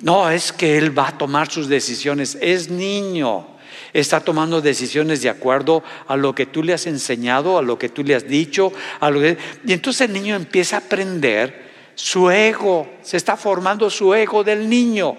[0.02, 3.48] no es que él va a tomar sus decisiones, es niño.
[3.92, 7.88] está tomando decisiones de acuerdo a lo que tú le has enseñado, a lo que
[7.88, 9.36] tú le has dicho, a lo y
[9.68, 11.64] entonces el niño empieza a aprender
[11.94, 15.16] su ego, se está formando su ego del niño.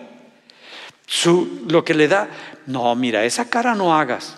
[1.08, 2.28] Su, lo que le da,
[2.66, 4.36] no, mira, esa cara no hagas.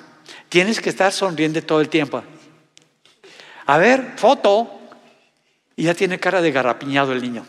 [0.50, 2.24] Tienes que estar sonriendo todo el tiempo.
[3.68, 4.80] A ver, foto.
[5.76, 7.46] Y ya tiene cara de garrapiñado el niño.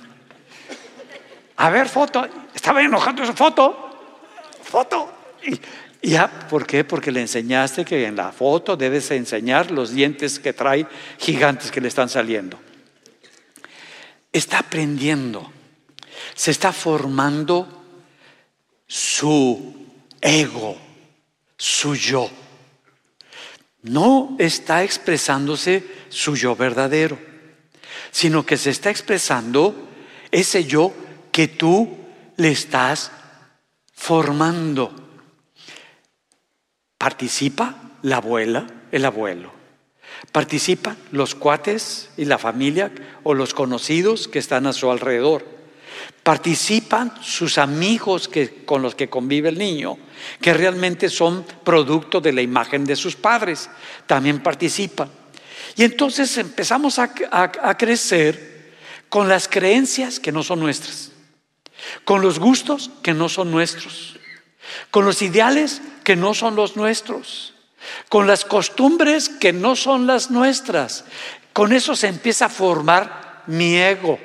[1.57, 2.27] A ver, foto.
[2.55, 3.91] Estaba enojando esa foto.
[4.63, 5.13] Foto.
[6.03, 6.85] Y, ya, ¿por qué?
[6.85, 10.87] Porque le enseñaste que en la foto debes enseñar los dientes que trae
[11.19, 12.59] gigantes que le están saliendo.
[14.33, 15.51] Está aprendiendo.
[16.35, 17.67] Se está formando
[18.87, 19.87] su
[20.21, 20.77] ego,
[21.57, 22.29] su yo.
[23.89, 27.19] No está expresándose su yo verdadero,
[28.11, 29.75] sino que se está expresando
[30.31, 30.93] ese yo
[31.33, 31.97] que tú
[32.37, 33.11] le estás
[33.93, 34.95] formando.
[36.99, 39.53] Participa la abuela, el abuelo.
[40.33, 45.58] Participan los cuates y la familia o los conocidos que están a su alrededor
[46.29, 49.97] participan sus amigos que, con los que convive el niño,
[50.43, 53.71] que realmente son producto de la imagen de sus padres,
[54.07, 55.09] también participan.
[55.75, 58.75] Y entonces empezamos a, a crecer
[59.09, 61.13] con las creencias que no son nuestras,
[62.05, 64.19] con los gustos que no son nuestros,
[64.91, 67.55] con los ideales que no son los nuestros,
[68.11, 71.07] con las costumbres que no son las nuestras.
[71.55, 74.19] Con eso se empieza a formar mi ego.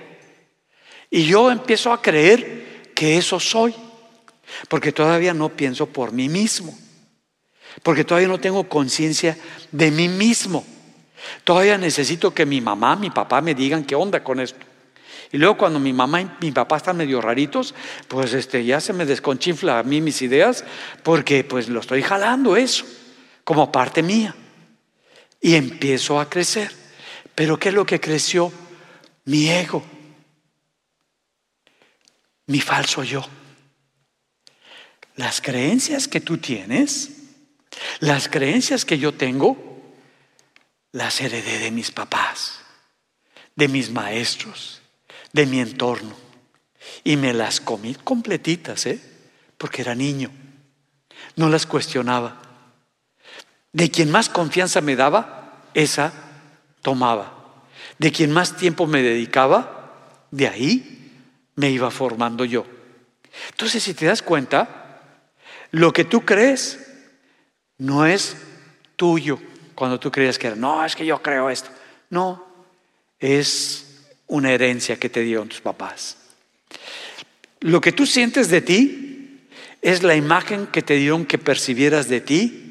[1.14, 3.76] Y yo empiezo a creer que eso soy,
[4.68, 6.76] porque todavía no pienso por mí mismo,
[7.84, 9.38] porque todavía no tengo conciencia
[9.72, 10.66] de mí mismo.
[11.44, 14.66] Todavía necesito que mi mamá, mi papá me digan qué onda con esto.
[15.32, 17.76] Y luego cuando mi mamá y mi papá están medio raritos,
[18.08, 20.66] pues este, ya se me desconchinfla a mí mis ideas,
[21.04, 22.86] porque pues lo estoy jalando eso,
[23.44, 24.34] como parte mía.
[25.40, 26.72] Y empiezo a crecer.
[27.36, 28.52] Pero ¿qué es lo que creció?
[29.26, 29.93] Mi ego
[32.48, 33.26] mi falso yo.
[35.16, 37.10] Las creencias que tú tienes,
[38.00, 39.58] las creencias que yo tengo,
[40.92, 42.60] las heredé de mis papás,
[43.56, 44.82] de mis maestros,
[45.32, 46.16] de mi entorno.
[47.04, 49.00] Y me las comí completitas, ¿eh?
[49.58, 50.32] Porque era niño.
[51.36, 52.42] No las cuestionaba.
[53.72, 56.14] De quien más confianza me daba, esa
[56.82, 57.64] tomaba.
[57.98, 61.03] De quien más tiempo me dedicaba, de ahí
[61.56, 62.66] me iba formando yo.
[63.50, 65.02] Entonces, si te das cuenta,
[65.72, 66.80] lo que tú crees
[67.78, 68.38] no es
[68.96, 69.40] tuyo
[69.76, 71.70] cuando tú crees que no, es que yo creo esto.
[72.10, 72.46] No,
[73.20, 76.18] es una herencia que te dieron tus papás.
[77.60, 79.48] Lo que tú sientes de ti
[79.82, 82.63] es la imagen que te dieron que percibieras de ti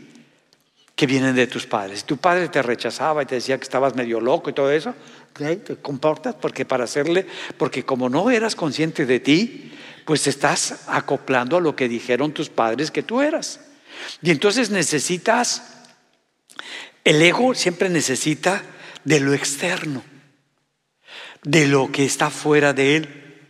[1.03, 1.99] que vienen de tus padres.
[1.99, 4.95] Si tu padre te rechazaba y te decía que estabas medio loco y todo eso,
[5.35, 7.27] te comportas porque para hacerle,
[7.59, 9.73] porque como no eras consciente de ti,
[10.05, 13.59] pues estás acoplando a lo que dijeron tus padres que tú eras.
[14.23, 15.89] Y entonces necesitas,
[17.03, 18.63] el ego siempre necesita
[19.03, 20.05] de lo externo,
[21.43, 23.49] de lo que está fuera de él.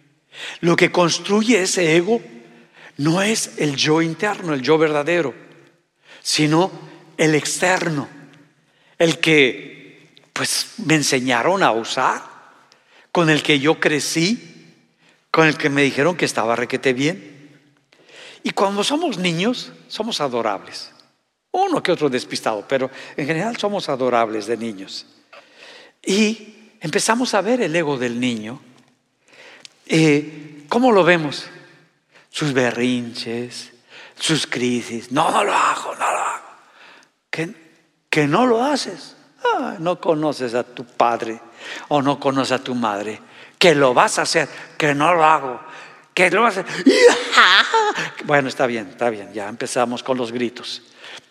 [0.62, 2.22] Lo que construye ese ego
[2.96, 5.34] no es el yo interno, el yo verdadero,
[6.22, 6.90] sino
[7.22, 8.08] el externo,
[8.98, 12.20] el que pues me enseñaron a usar,
[13.12, 14.74] con el que yo crecí,
[15.30, 17.60] con el que me dijeron que estaba requete bien.
[18.42, 20.90] Y cuando somos niños, somos adorables.
[21.52, 25.06] Uno que otro despistado, pero en general somos adorables de niños.
[26.04, 28.60] Y empezamos a ver el ego del niño.
[29.86, 31.46] Eh, ¿Cómo lo vemos?
[32.30, 33.70] Sus berrinches,
[34.18, 35.12] sus crisis.
[35.12, 36.31] No, no lo hago, no lo hago.
[37.32, 37.52] Que,
[38.08, 39.16] que no lo haces.
[39.42, 41.40] Ah, no conoces a tu padre
[41.88, 43.20] o no conoces a tu madre.
[43.58, 45.60] Que lo vas a hacer, que no lo hago.
[46.14, 46.84] Que lo vas a hacer.
[48.24, 49.32] Bueno, está bien, está bien.
[49.32, 50.82] Ya empezamos con los gritos.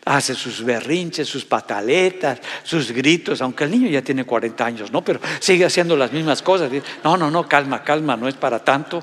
[0.03, 5.03] Hace sus berrinches, sus pataletas, sus gritos, aunque el niño ya tiene 40 años, ¿no?
[5.03, 6.69] Pero sigue haciendo las mismas cosas.
[7.03, 9.01] No, no, no, calma, calma, no es para tanto.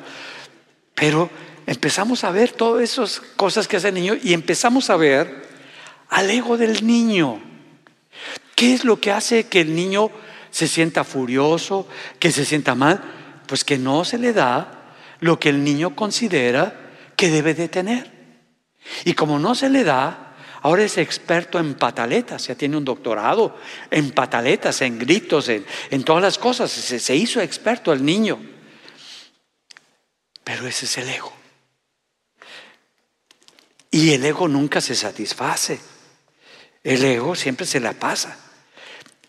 [0.95, 1.31] Pero
[1.67, 5.48] empezamos a ver todas esas cosas que hace el niño y empezamos a ver
[6.09, 7.41] al ego del niño.
[8.55, 10.11] ¿Qué es lo que hace que el niño
[10.51, 11.87] se sienta furioso,
[12.19, 13.03] que se sienta mal?
[13.47, 18.11] Pues que no se le da lo que el niño considera que debe de tener.
[19.05, 23.59] Y como no se le da, ahora es experto en pataletas, ya tiene un doctorado
[23.91, 26.71] en pataletas, en gritos, en, todas las cosas.
[26.71, 28.41] Se, se hizo experto el niño.
[30.45, 31.33] Pero ese es el ego.
[33.91, 35.98] Y el ego nunca se satisface.
[36.83, 38.39] El ego siempre se la pasa.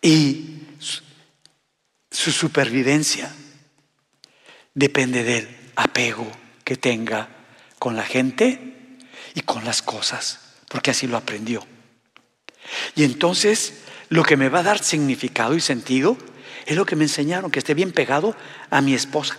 [0.02, 1.02] Y su,
[2.12, 3.34] su supervivencia
[4.74, 6.30] depende del apego
[6.64, 7.28] que tenga
[7.80, 8.98] con la gente
[9.34, 10.40] y con las cosas,
[10.70, 11.66] porque así lo aprendió.
[12.96, 13.74] Y entonces
[14.10, 16.18] lo que me va a dar significado y sentido
[16.66, 18.36] es lo que me enseñaron, que esté bien pegado
[18.70, 19.38] a mi esposa,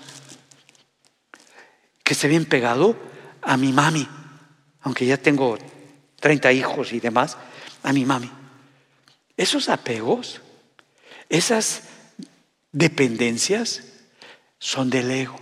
[2.03, 2.97] que esté bien pegado
[3.43, 4.09] a mi mami,
[4.83, 5.59] aunque ya tengo
[6.21, 7.37] 30 hijos y demás,
[7.83, 8.31] a mi mami.
[9.37, 10.41] Esos apegos,
[11.29, 11.83] esas
[12.73, 13.85] dependencias
[14.59, 15.41] son del ego.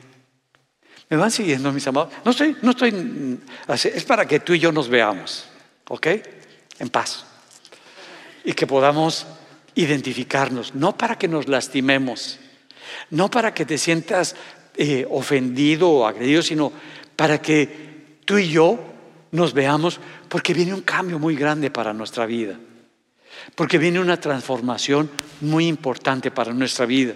[1.11, 2.13] ¿Me van siguiendo, mis amados?
[2.25, 3.41] No estoy, no estoy,
[3.85, 5.47] es para que tú y yo nos veamos,
[5.89, 6.07] ¿ok?
[6.79, 7.25] En paz.
[8.45, 9.27] Y que podamos
[9.75, 12.39] identificarnos, no para que nos lastimemos,
[13.11, 14.37] no para que te sientas
[14.77, 16.73] eh, ofendido o agredido, sino
[17.17, 18.79] para que tú y yo
[19.31, 22.59] nos veamos, porque viene un cambio muy grande para nuestra vida,
[23.55, 25.11] porque viene una transformación
[25.41, 27.15] muy importante para nuestra vida.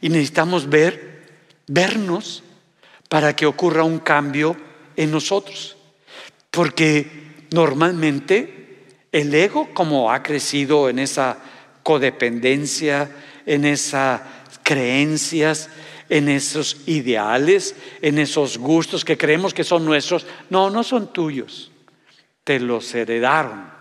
[0.00, 1.22] Y necesitamos ver,
[1.66, 2.42] vernos
[3.08, 4.56] para que ocurra un cambio
[4.96, 5.76] en nosotros.
[6.50, 11.38] Porque normalmente el ego, como ha crecido en esa
[11.82, 13.10] codependencia,
[13.46, 14.22] en esas
[14.62, 15.68] creencias,
[16.08, 21.70] en esos ideales, en esos gustos que creemos que son nuestros, no, no son tuyos,
[22.44, 23.72] te los heredaron.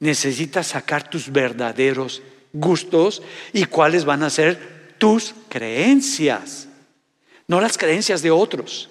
[0.00, 2.22] Necesitas sacar tus verdaderos
[2.52, 3.22] gustos
[3.52, 6.68] y cuáles van a ser tus creencias
[7.48, 8.88] no las creencias de otros.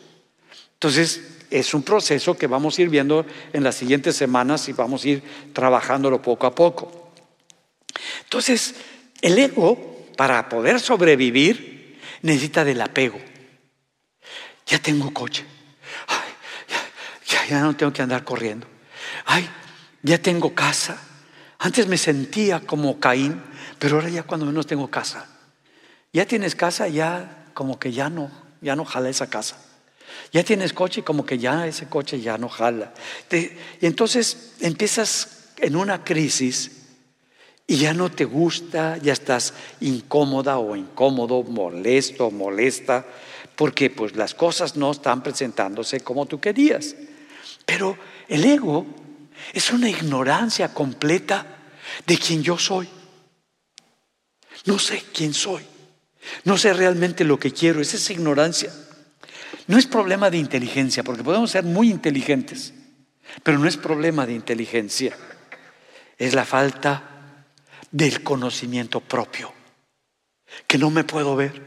[0.73, 5.05] Entonces, es un proceso que vamos a ir viendo en las siguientes semanas y vamos
[5.05, 5.23] a ir
[5.53, 7.11] trabajándolo poco a poco.
[8.23, 8.75] Entonces,
[9.21, 13.19] el ego, para poder sobrevivir, necesita del apego.
[14.65, 15.45] Ya tengo coche.
[17.47, 18.67] Ya, no tengo que andar corriendo.
[19.25, 19.47] Ay,
[20.03, 21.01] ya tengo casa.
[21.59, 23.41] Antes me sentía como Caín,
[23.79, 25.27] pero ahora ya cuando menos tengo casa.
[26.13, 29.57] Ya tienes casa, ya como que ya no ya no jala esa casa.
[30.31, 32.93] Ya tienes coche como que ya ese coche ya no jala.
[33.31, 36.71] y entonces empiezas en una crisis
[37.67, 43.05] y ya no te gusta, ya estás incómoda o incómodo, molesto, molesta,
[43.55, 46.95] porque pues las cosas no están presentándose como tú querías.
[47.67, 47.97] Pero
[48.29, 48.85] el ego
[49.51, 51.45] es una ignorancia completa
[52.05, 52.87] de quién yo soy.
[54.65, 55.63] No sé quién soy.
[56.45, 58.73] No sé realmente lo que quiero, esa es ignorancia.
[59.67, 62.73] No es problema de inteligencia, porque podemos ser muy inteligentes,
[63.43, 65.17] pero no es problema de inteligencia.
[66.17, 67.45] Es la falta
[67.91, 69.53] del conocimiento propio,
[70.67, 71.61] que no me puedo ver,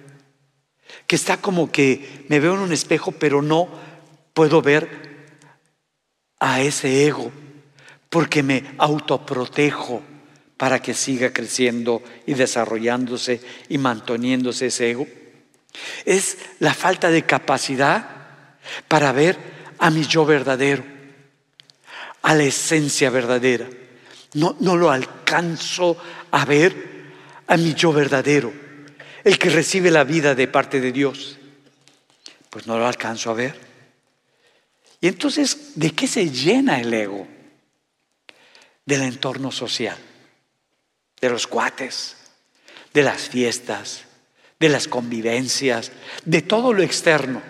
[1.07, 3.69] que está como que me veo en un espejo, pero no
[4.33, 5.10] puedo ver
[6.41, 7.31] a ese ego,
[8.09, 10.03] porque me autoprotejo
[10.57, 15.07] para que siga creciendo y desarrollándose y manteniéndose ese ego.
[16.05, 18.11] Es la falta de capacidad
[18.89, 19.39] para ver
[19.79, 20.85] a mi yo verdadero,
[22.23, 23.69] a la esencia verdadera.
[24.35, 25.97] No, no lo alcanzo
[26.31, 26.91] a ver
[27.47, 28.53] a mi yo verdadero,
[29.25, 31.39] el que recibe la vida de parte de Dios.
[32.49, 33.70] Pues no lo alcanzo a ver.
[35.01, 37.27] Y entonces, ¿de qué se llena el ego?
[38.85, 39.97] Del entorno social
[41.21, 42.17] de los cuates,
[42.93, 44.05] de las fiestas,
[44.59, 45.93] de las convivencias,
[46.25, 47.43] de todo lo externo,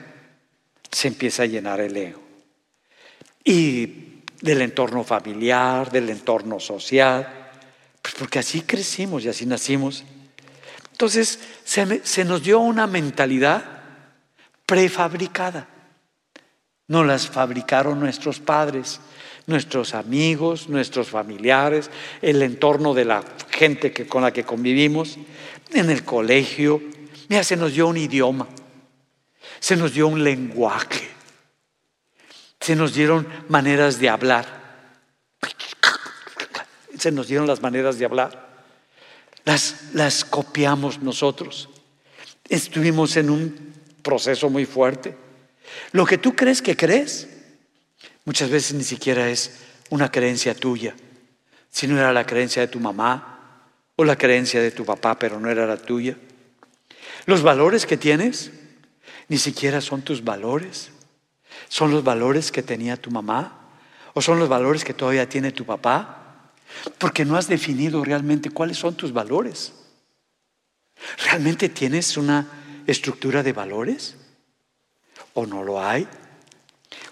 [0.91, 2.21] se empieza a llenar el ego.
[3.45, 7.53] Y del entorno familiar, del entorno social,
[8.03, 10.05] pues porque así crecimos y así nacimos.
[10.93, 13.65] Entonces se, se nos dio una mentalidad
[14.67, 15.69] prefabricada.
[16.91, 18.99] No las fabricaron nuestros padres,
[19.47, 21.89] nuestros amigos, nuestros familiares,
[22.21, 25.17] el entorno de la gente con la que convivimos,
[25.73, 26.83] en el colegio.
[27.29, 28.49] Mira, se nos dio un idioma,
[29.61, 31.09] se nos dio un lenguaje,
[32.59, 34.61] se nos dieron maneras de hablar.
[36.99, 38.65] Se nos dieron las maneras de hablar.
[39.45, 41.69] Las, las copiamos nosotros.
[42.49, 45.30] Estuvimos en un proceso muy fuerte.
[45.93, 47.29] Lo que tú crees que crees,
[48.25, 49.59] Muchas veces ni siquiera es
[49.89, 50.95] una creencia tuya,
[51.71, 53.65] sino era la creencia de tu mamá
[53.97, 56.17] o la creencia de tu papá, pero no era la tuya.
[57.27, 58.53] Los valores que tienes
[59.29, 60.91] ni siquiera son tus valores,
[61.69, 63.59] son los valores que tenía tu mamá
[64.15, 66.53] o son los valores que todavía tiene tu papá,
[66.99, 69.73] porque no has definido realmente cuáles son tus valores.
[71.25, 72.47] ¿Realmente tienes una
[72.87, 74.17] estructura de valores?
[75.35, 76.07] ¿O no lo hay?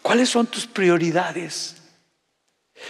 [0.02, 1.78] ¿Cuáles son tus prioridades?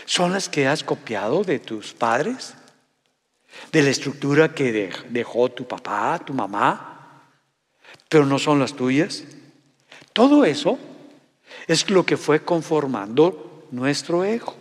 [0.05, 2.55] son las que has copiado de tus padres,
[3.73, 7.23] de la estructura que dejó tu papá, tu mamá,
[8.09, 9.25] pero no son las tuyas.
[10.13, 10.79] Todo eso
[11.67, 14.55] es lo que fue conformando nuestro ego,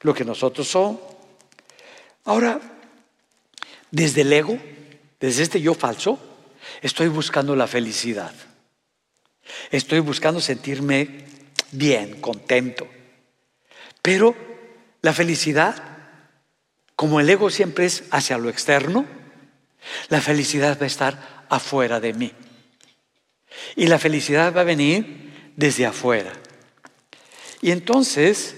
[0.00, 1.00] lo que nosotros somos.
[2.24, 2.60] Ahora,
[3.90, 4.58] desde el ego,
[5.20, 6.18] desde este yo falso,
[6.82, 8.34] estoy buscando la felicidad.
[9.70, 11.26] Estoy buscando sentirme
[11.72, 12.88] bien, contento.
[14.02, 14.34] Pero
[15.02, 15.82] la felicidad,
[16.96, 19.06] como el ego siempre es hacia lo externo,
[20.08, 22.32] la felicidad va a estar afuera de mí.
[23.76, 26.32] Y la felicidad va a venir desde afuera.
[27.60, 28.56] Y entonces,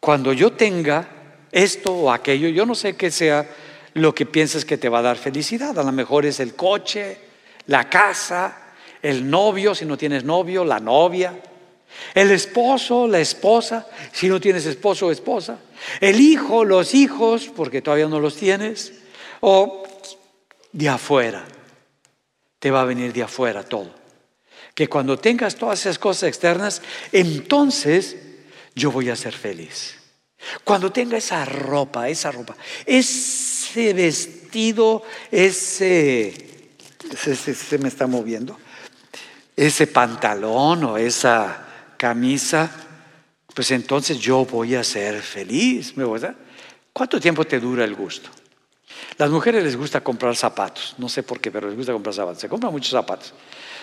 [0.00, 1.08] cuando yo tenga
[1.52, 3.48] esto o aquello, yo no sé qué sea
[3.94, 5.78] lo que piensas que te va a dar felicidad.
[5.78, 7.18] A lo mejor es el coche,
[7.66, 8.67] la casa,
[9.02, 11.40] el novio, si no tienes novio, la novia,
[12.14, 15.58] el esposo, la esposa, si no tienes esposo o esposa,
[16.00, 18.92] el hijo, los hijos, porque todavía no los tienes,
[19.40, 19.84] o
[20.72, 21.46] de afuera.
[22.58, 23.90] Te va a venir de afuera todo.
[24.74, 26.82] Que cuando tengas todas esas cosas externas,
[27.12, 28.16] entonces
[28.74, 29.96] yo voy a ser feliz.
[30.62, 36.32] Cuando tenga esa ropa, esa ropa, ese vestido, ese,
[37.16, 38.56] se me está moviendo,
[39.58, 41.64] ese pantalón o esa
[41.96, 42.70] camisa,
[43.52, 45.94] pues entonces yo voy a ser feliz.
[46.92, 48.30] ¿Cuánto tiempo te dura el gusto?
[49.16, 52.40] Las mujeres les gusta comprar zapatos, no sé por qué, pero les gusta comprar zapatos.
[52.40, 53.34] Se compran muchos zapatos.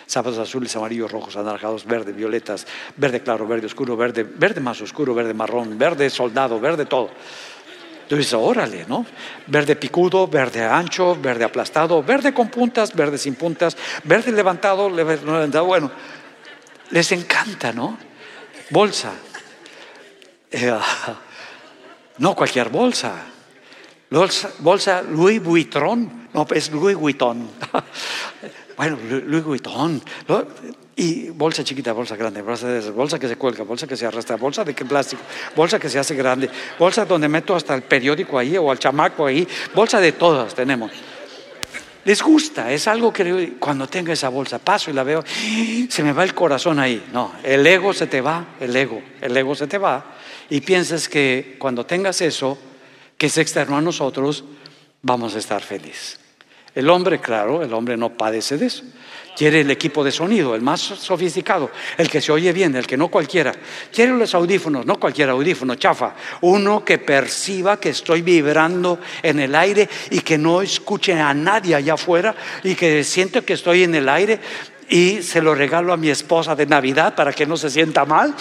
[0.07, 2.65] Zapatos azules, amarillos, rojos, anaranjados, verde, violetas,
[2.95, 7.09] verde claro, verde oscuro, verde, verde más oscuro, verde marrón, verde soldado, verde todo.
[8.05, 9.03] Entonces, órale, ¿no?
[9.47, 15.65] Verde picudo, verde ancho, verde aplastado, verde con puntas, verde sin puntas, verde levantado, levantado.
[15.65, 15.91] Bueno,
[16.91, 17.97] les encanta, ¿no?
[18.69, 19.11] Bolsa.
[20.51, 20.71] Eh,
[22.19, 23.13] no cualquier bolsa.
[24.11, 24.51] bolsa.
[24.59, 26.29] Bolsa Louis Vuitton.
[26.31, 27.49] No, es Louis Vuitton.
[28.77, 30.01] bueno, Louis Vuitton.
[30.97, 34.37] Y bolsa chiquita, bolsa grande, bolsa, de, bolsa que se cuelga, bolsa que se arrastra,
[34.37, 35.21] bolsa de plástico,
[35.53, 36.49] bolsa que se hace grande,
[36.79, 40.91] bolsa donde meto hasta el periódico ahí o al chamaco ahí, bolsa de todas tenemos.
[42.05, 45.23] Les gusta, es algo que cuando tenga esa bolsa paso y la veo,
[45.89, 47.03] se me va el corazón ahí.
[47.11, 50.15] No, el ego se te va, el ego, el ego se te va
[50.49, 52.57] y piensas que cuando tengas eso,
[53.17, 54.43] que es externo a nosotros,
[55.01, 56.19] vamos a estar felices.
[56.75, 58.83] El hombre, claro, el hombre no padece de eso.
[59.35, 62.95] Quiere el equipo de sonido, el más sofisticado, el que se oye bien, el que
[62.97, 63.53] no cualquiera.
[63.91, 66.15] Quiere los audífonos, no cualquier audífono, chafa.
[66.41, 71.75] Uno que perciba que estoy vibrando en el aire y que no escuche a nadie
[71.75, 74.39] allá afuera y que siento que estoy en el aire
[74.89, 78.33] y se lo regalo a mi esposa de Navidad para que no se sienta mal.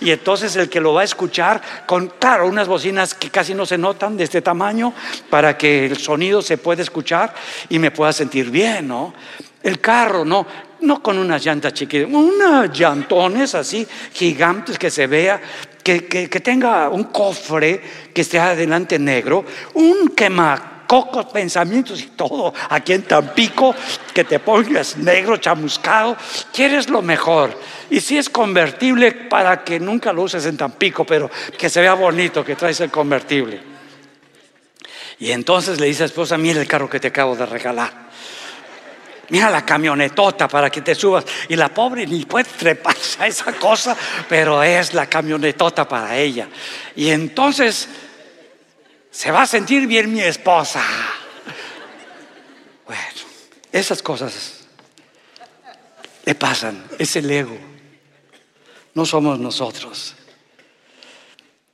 [0.00, 3.66] Y entonces el que lo va a escuchar con, claro, unas bocinas que casi no
[3.66, 4.92] se notan de este tamaño
[5.28, 7.34] para que el sonido se pueda escuchar
[7.68, 9.14] y me pueda sentir bien, ¿no?
[9.62, 10.46] El carro, no,
[10.80, 15.40] no con unas llantas chiquitas, unas llantones así gigantes que se vea,
[15.82, 17.82] que, que tenga un cofre
[18.14, 19.44] que esté adelante negro,
[19.74, 23.72] un quema cocos, pensamientos y todo aquí en Tampico,
[24.12, 26.16] que te pongas negro, chamuscado,
[26.52, 27.56] quieres lo mejor.
[27.90, 31.94] Y si es convertible, para que nunca lo uses en Tampico, pero que se vea
[31.94, 33.60] bonito, que traes el convertible.
[35.20, 37.92] Y entonces le dice a esposa, mira el carro que te acabo de regalar.
[39.28, 41.24] Mira la camionetota para que te subas.
[41.48, 43.96] Y la pobre ni puede treparse a esa cosa,
[44.28, 46.48] pero es la camionetota para ella.
[46.96, 47.88] Y entonces
[49.10, 50.82] se va a sentir bien mi esposa.
[52.86, 53.02] Bueno,
[53.72, 54.64] esas cosas
[56.24, 57.58] le pasan, es el ego,
[58.94, 60.14] no somos nosotros.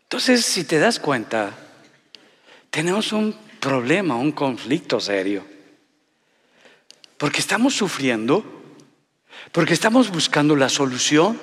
[0.04, 1.52] Entonces, si te das cuenta,
[2.70, 5.44] tenemos un problema, un conflicto serio,
[7.18, 8.44] porque estamos sufriendo,
[9.52, 11.40] porque estamos buscando la solución,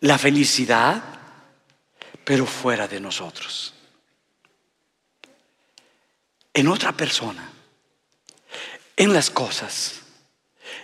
[0.00, 1.02] la felicidad,
[2.24, 3.71] pero fuera de nosotros
[6.54, 7.50] en otra persona,
[8.96, 10.00] en las cosas,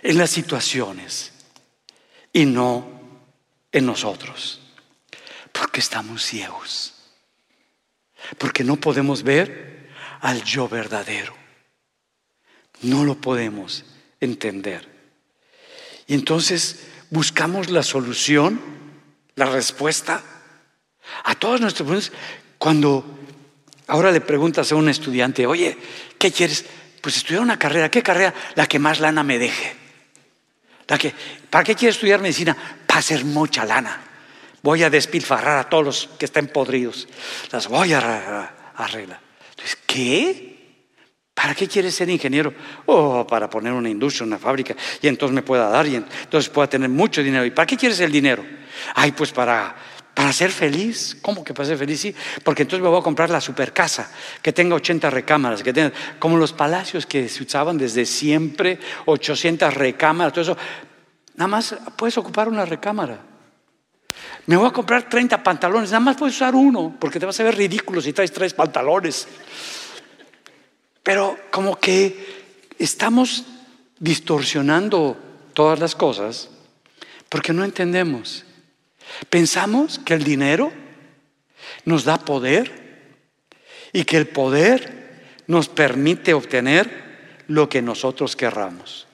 [0.01, 1.31] en las situaciones
[2.33, 2.99] y no
[3.71, 4.61] en nosotros,
[5.51, 6.93] porque estamos ciegos,
[8.37, 9.89] porque no podemos ver
[10.21, 11.35] al yo verdadero,
[12.81, 13.85] no lo podemos
[14.19, 14.87] entender.
[16.07, 18.59] Y entonces buscamos la solución,
[19.35, 20.23] la respuesta
[21.23, 22.11] a todos nuestros problemas
[22.57, 23.18] cuando
[23.89, 25.77] Ahora le preguntas a un estudiante, oye,
[26.17, 26.63] ¿qué quieres?
[27.01, 27.89] Pues estudiar una carrera.
[27.89, 28.33] ¿Qué carrera?
[28.55, 29.75] La que más lana me deje.
[30.87, 31.13] La que,
[31.49, 32.55] ¿Para qué quieres estudiar medicina?
[32.85, 34.01] Para hacer mucha lana.
[34.61, 37.07] Voy a despilfarrar a todos los que estén podridos.
[37.51, 39.19] Las voy a arreglar.
[39.87, 40.57] ¿qué?
[41.33, 42.53] ¿Para qué quieres ser ingeniero?
[42.85, 46.67] Oh, para poner una industria, una fábrica, y entonces me pueda dar, y entonces pueda
[46.67, 47.45] tener mucho dinero.
[47.45, 48.45] ¿Y para qué quieres el dinero?
[48.93, 49.75] Ay, pues para,
[50.19, 51.15] para ser feliz.
[51.21, 52.01] ¿Cómo que para ser feliz?
[52.01, 52.13] Sí,
[52.43, 54.11] porque entonces me voy a comprar la super casa,
[54.41, 59.73] que tenga 80 recámaras, que tenga, como los palacios que se usaban desde siempre, 800
[59.73, 60.57] recámaras, todo eso.
[61.35, 63.17] Nada más puedes ocupar una recámara.
[64.45, 67.43] Me voy a comprar 30 pantalones, nada más puedes usar uno, porque te vas a
[67.43, 69.25] ver ridículo si traes tres pantalones.
[71.01, 73.45] Pero como que estamos
[73.97, 75.17] distorsionando
[75.53, 76.49] todas las cosas
[77.29, 78.43] porque no entendemos.
[79.29, 80.71] Pensamos que el dinero
[81.85, 82.71] nos da poder
[83.93, 89.07] y que el poder nos permite obtener lo que nosotros querramos,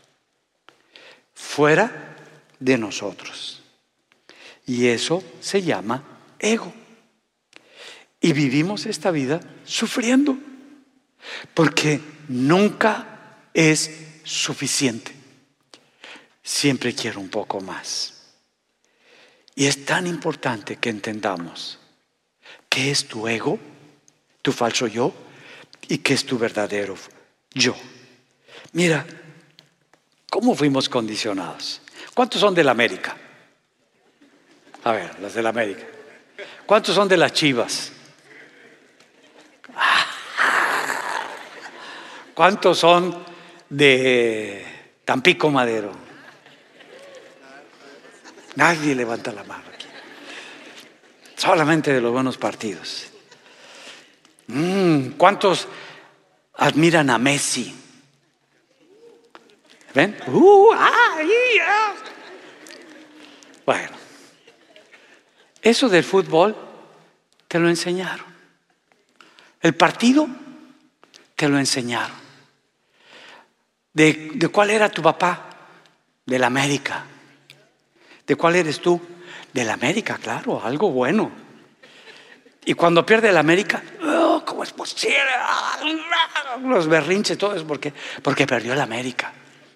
[1.33, 2.17] fuera
[2.59, 3.63] de nosotros.
[4.65, 6.03] Y eso se llama
[6.39, 6.73] ego.
[8.19, 10.37] Y vivimos esta vida sufriendo.
[11.53, 13.91] Porque nunca es
[14.23, 15.11] suficiente.
[16.43, 18.14] Siempre quiero un poco más.
[19.55, 21.79] Y es tan importante que entendamos
[22.69, 23.57] qué es tu ego,
[24.41, 25.13] tu falso yo,
[25.87, 26.95] y qué es tu verdadero
[27.53, 27.75] yo.
[28.73, 29.05] Mira,
[30.29, 31.81] ¿cómo fuimos condicionados?
[32.13, 33.15] ¿Cuántos son de la América?
[34.83, 35.85] A ver, las de la América.
[36.65, 37.91] ¿Cuántos son de las Chivas?
[42.33, 43.23] ¿Cuántos son
[43.69, 44.65] de
[45.05, 46.04] Tampico Madero?
[48.55, 49.87] Nadie levanta la mano aquí.
[51.35, 53.07] Solamente de los buenos partidos.
[54.47, 55.67] Mm, ¿Cuántos
[56.53, 57.73] admiran a Messi?
[59.93, 60.17] ¿Ven?
[60.27, 60.73] Uh,
[63.65, 63.89] bueno,
[65.61, 66.55] eso del fútbol
[67.47, 68.25] te lo enseñaron.
[69.61, 70.27] El partido
[71.35, 72.25] te lo enseñaron.
[73.93, 75.49] ¿De, cuál era tu papá?
[76.25, 77.05] De la América.
[78.25, 78.99] ¿De cuál eres tú?
[79.53, 81.31] De la América, claro, algo bueno.
[82.65, 85.17] Y cuando pierde la América, oh, ¿cómo es posible?
[86.63, 89.31] Los berrinches, todo eso, porque, porque perdió la América,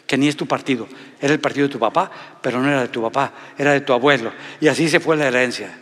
[0.08, 0.88] que ni es tu partido.
[1.22, 3.94] Era el partido de tu papá, pero no era de tu papá, era de tu
[3.94, 4.32] abuelo.
[4.60, 5.78] Y así se fue la herencia.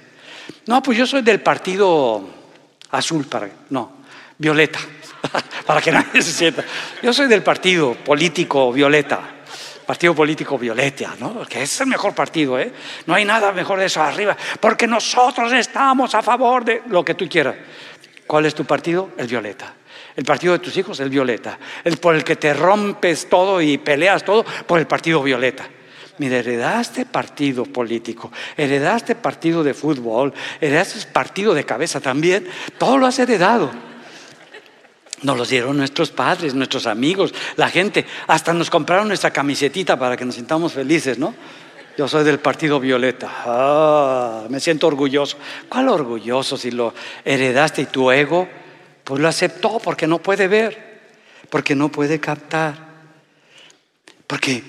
[0.65, 2.27] No, pues yo soy del partido
[2.91, 3.97] azul, para, no,
[4.37, 4.79] violeta.
[5.65, 6.63] para que nadie se sienta.
[7.01, 9.21] Yo soy del partido político Violeta,
[9.87, 11.45] partido político Violeta, ¿no?
[11.45, 12.71] Que es el mejor partido, ¿eh?
[13.05, 17.13] No hay nada mejor de eso arriba, porque nosotros estamos a favor de lo que
[17.13, 17.55] tú quieras.
[18.27, 19.11] ¿Cuál es tu partido?
[19.17, 19.73] El Violeta.
[20.13, 21.57] El partido de tus hijos, el Violeta.
[21.85, 25.65] El por el que te rompes todo y peleas todo, por el partido Violeta.
[26.17, 33.05] Mira, heredaste partido político, heredaste partido de fútbol, heredaste partido de cabeza también, todo lo
[33.05, 33.71] has heredado.
[35.23, 38.05] Nos los dieron nuestros padres, nuestros amigos, la gente.
[38.27, 41.33] Hasta nos compraron nuestra camisetita para que nos sintamos felices, ¿no?
[41.97, 43.31] Yo soy del partido Violeta.
[43.45, 45.37] Ah, me siento orgulloso.
[45.67, 46.93] ¿Cuál orgulloso si lo
[47.25, 48.47] heredaste y tu ego?
[49.03, 51.01] Pues lo aceptó porque no puede ver,
[51.49, 52.75] porque no puede captar.
[54.27, 54.63] Porque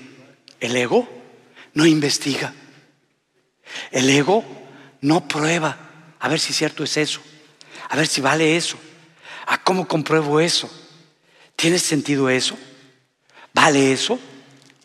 [0.59, 1.07] el ego
[1.75, 2.53] no investiga.
[3.91, 4.43] El ego
[5.01, 5.77] no prueba
[6.19, 7.21] a ver si cierto es eso,
[7.89, 8.77] a ver si vale eso.
[9.49, 10.69] ¿A ah, cómo compruebo eso?
[11.55, 12.55] ¿Tiene sentido eso?
[13.51, 14.19] ¿Vale eso?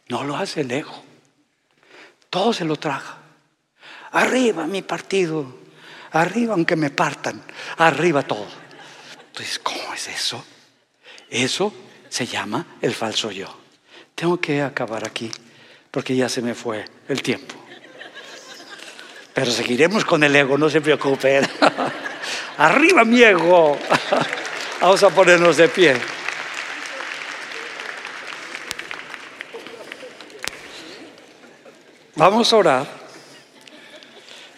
[0.09, 1.05] No lo hace ego.
[2.31, 3.19] Todo se lo traga.
[4.13, 5.55] Arriba mi partido.
[6.13, 7.43] Arriba aunque me partan.
[7.77, 8.47] Arriba todo.
[9.27, 10.43] Entonces, ¿cómo es eso?
[11.29, 11.75] Eso
[12.09, 13.55] se llama el falso yo.
[14.15, 15.31] Tengo que acabar aquí
[15.91, 17.55] porque ya se me fue el tiempo.
[19.35, 21.47] Pero seguiremos con el ego, no se preocupen.
[22.57, 23.79] Arriba mi ego.
[24.85, 25.97] Vamos a ponernos de pie.
[32.17, 32.87] Vamos a orar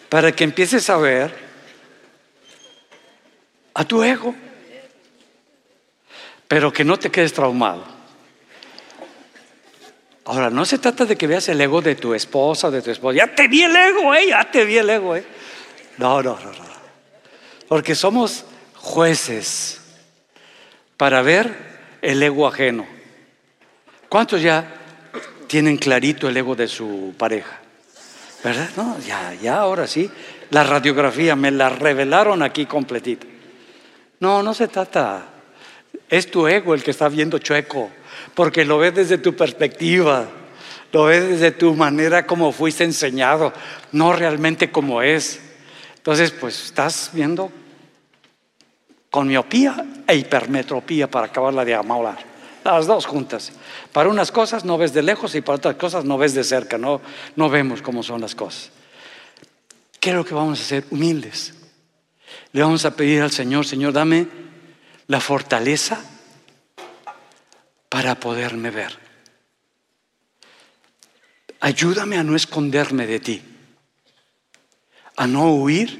[0.09, 1.33] para que empieces a ver
[3.73, 4.35] a tu ego,
[6.49, 7.85] pero que no te quedes traumado.
[10.25, 13.15] Ahora, no se trata de que veas el ego de tu esposa, de tu esposa.
[13.15, 15.25] Ya te vi el ego, eh, ya te vi el ego, eh.
[15.97, 16.65] No, no, no, no.
[17.69, 19.86] Porque somos jueces
[20.97, 21.55] para ver
[22.01, 22.85] el ego ajeno.
[24.09, 24.65] ¿Cuántos ya
[25.47, 27.59] tienen clarito el ego de su pareja?
[28.43, 28.69] ¿Verdad?
[28.75, 30.09] No, ya, ya, ahora sí.
[30.49, 33.27] La radiografía me la revelaron aquí completita.
[34.19, 35.25] No, no se trata.
[36.09, 37.89] Es tu ego el que está viendo chueco,
[38.33, 40.27] porque lo ves desde tu perspectiva,
[40.91, 43.53] lo ves desde tu manera como fuiste enseñado,
[43.91, 45.41] no realmente como es.
[45.97, 47.51] Entonces, pues estás viendo
[49.09, 52.17] con miopía e hipermetropía para acabarla de amaular.
[52.63, 53.53] Las dos juntas.
[53.93, 56.77] Para unas cosas no ves de lejos y para otras cosas no ves de cerca,
[56.77, 57.01] no,
[57.35, 58.71] no vemos cómo son las cosas.
[59.99, 60.85] ¿Qué es lo que vamos a hacer?
[60.91, 61.53] Humildes.
[62.51, 64.27] Le vamos a pedir al Señor, Señor, dame
[65.07, 65.99] la fortaleza
[67.89, 68.97] para poderme ver.
[71.59, 73.41] Ayúdame a no esconderme de ti,
[75.15, 75.99] a no huir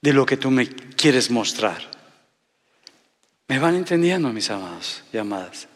[0.00, 1.95] de lo que tú me quieres mostrar.
[3.48, 5.68] ¿Me van entendiendo, mis amados y amadas?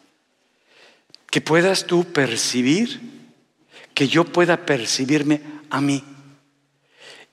[1.31, 3.01] Que puedas tú percibir,
[3.95, 5.41] que yo pueda percibirme
[5.71, 6.03] a mí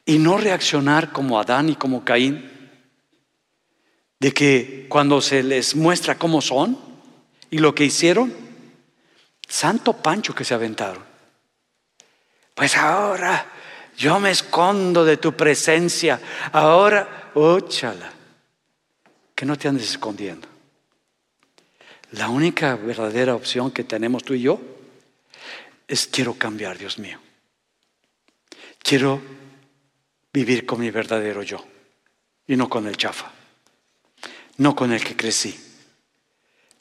[0.06, 2.52] y no reaccionar como Adán y como Caín,
[4.20, 6.78] de que cuando se les muestra cómo son
[7.50, 8.34] y lo que hicieron,
[9.48, 11.04] santo pancho que se aventaron.
[12.54, 13.52] Pues ahora
[13.98, 16.22] yo me escondo de tu presencia,
[16.52, 18.17] ahora, óchala
[19.38, 20.48] que no te andes escondiendo.
[22.14, 24.60] La única verdadera opción que tenemos tú y yo
[25.88, 27.20] es quiero cambiar, Dios mío.
[28.80, 29.22] Quiero
[30.34, 31.64] vivir con mi verdadero yo
[32.48, 33.32] y no con el chafa,
[34.58, 35.56] no con el que crecí,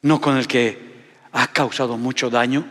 [0.00, 0.78] no con el que
[1.32, 2.66] ha causado mucho daño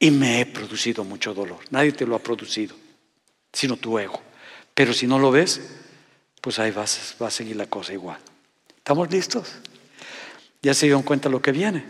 [0.00, 1.60] y me he producido mucho dolor.
[1.70, 2.74] Nadie te lo ha producido,
[3.52, 4.20] sino tu ego.
[4.74, 5.60] Pero si no lo ves,
[6.40, 8.18] pues ahí vas, va a seguir la cosa igual.
[8.80, 9.46] ¿Estamos listos?
[10.62, 11.84] Ya se dieron cuenta lo que viene.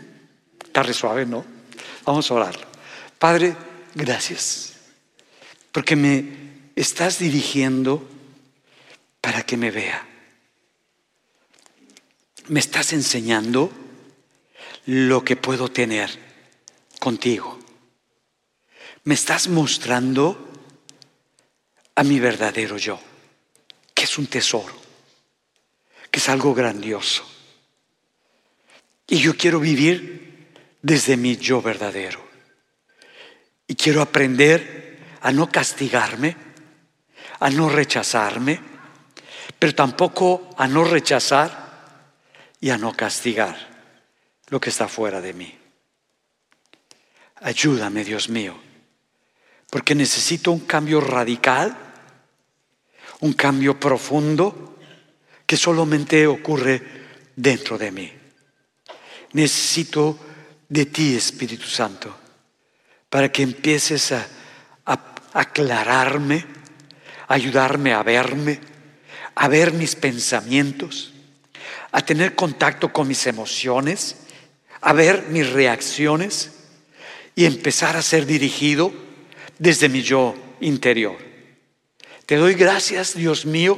[0.63, 1.45] Está suave, ¿no?
[2.05, 2.67] Vamos a orar.
[3.17, 3.55] Padre,
[3.95, 4.73] gracias.
[5.71, 6.25] Porque me
[6.75, 8.07] estás dirigiendo
[9.21, 10.05] para que me vea.
[12.47, 13.71] Me estás enseñando
[14.85, 16.09] lo que puedo tener
[16.99, 17.57] contigo.
[19.05, 20.49] Me estás mostrando
[21.95, 22.99] a mi verdadero yo,
[23.93, 24.80] que es un tesoro
[26.11, 27.25] que es algo grandioso.
[29.07, 30.51] Y yo quiero vivir
[30.81, 32.21] desde mi yo verdadero.
[33.65, 36.35] Y quiero aprender a no castigarme,
[37.39, 38.59] a no rechazarme,
[39.57, 41.61] pero tampoco a no rechazar
[42.59, 43.55] y a no castigar
[44.49, 45.57] lo que está fuera de mí.
[47.37, 48.55] Ayúdame, Dios mío,
[49.69, 51.75] porque necesito un cambio radical,
[53.21, 54.70] un cambio profundo
[55.51, 56.81] que solamente ocurre
[57.35, 58.09] dentro de mí.
[59.33, 60.17] Necesito
[60.69, 62.15] de ti, Espíritu Santo,
[63.09, 64.25] para que empieces a,
[65.33, 66.45] aclararme,
[67.27, 68.61] ayudarme a verme,
[69.35, 71.11] a ver mis pensamientos,
[71.91, 74.15] a tener contacto con mis emociones,
[74.79, 76.51] a ver mis reacciones
[77.35, 78.93] y empezar a ser dirigido
[79.59, 81.17] desde mi yo interior.
[82.25, 83.77] Te doy gracias, Dios mío,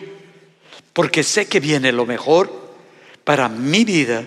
[0.94, 2.76] porque sé que viene lo mejor
[3.24, 4.24] para mi vida,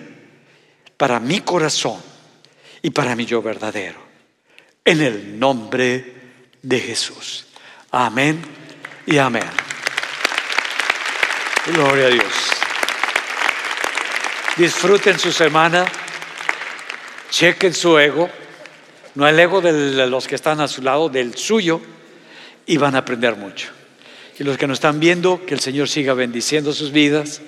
[0.97, 2.01] para mi corazón
[2.81, 3.99] y para mi yo verdadero.
[4.83, 6.13] En el nombre
[6.61, 7.45] de Jesús.
[7.91, 8.41] Amén
[9.05, 9.49] y amén.
[11.73, 12.33] Gloria a Dios.
[14.57, 15.85] Disfruten su semana,
[17.29, 18.29] chequen su ego,
[19.15, 21.81] no el ego de los que están a su lado, del suyo,
[22.65, 23.76] y van a aprender mucho.
[24.39, 27.41] Y los que nos están viendo, que el Señor siga bendiciendo sus vidas.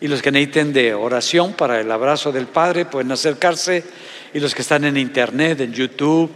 [0.00, 3.84] Y los que necesiten de oración para el abrazo del Padre pueden acercarse.
[4.32, 6.30] Y los que están en Internet, en YouTube,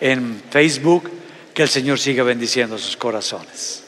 [0.00, 1.10] en Facebook,
[1.52, 3.81] que el Señor siga bendiciendo sus corazones.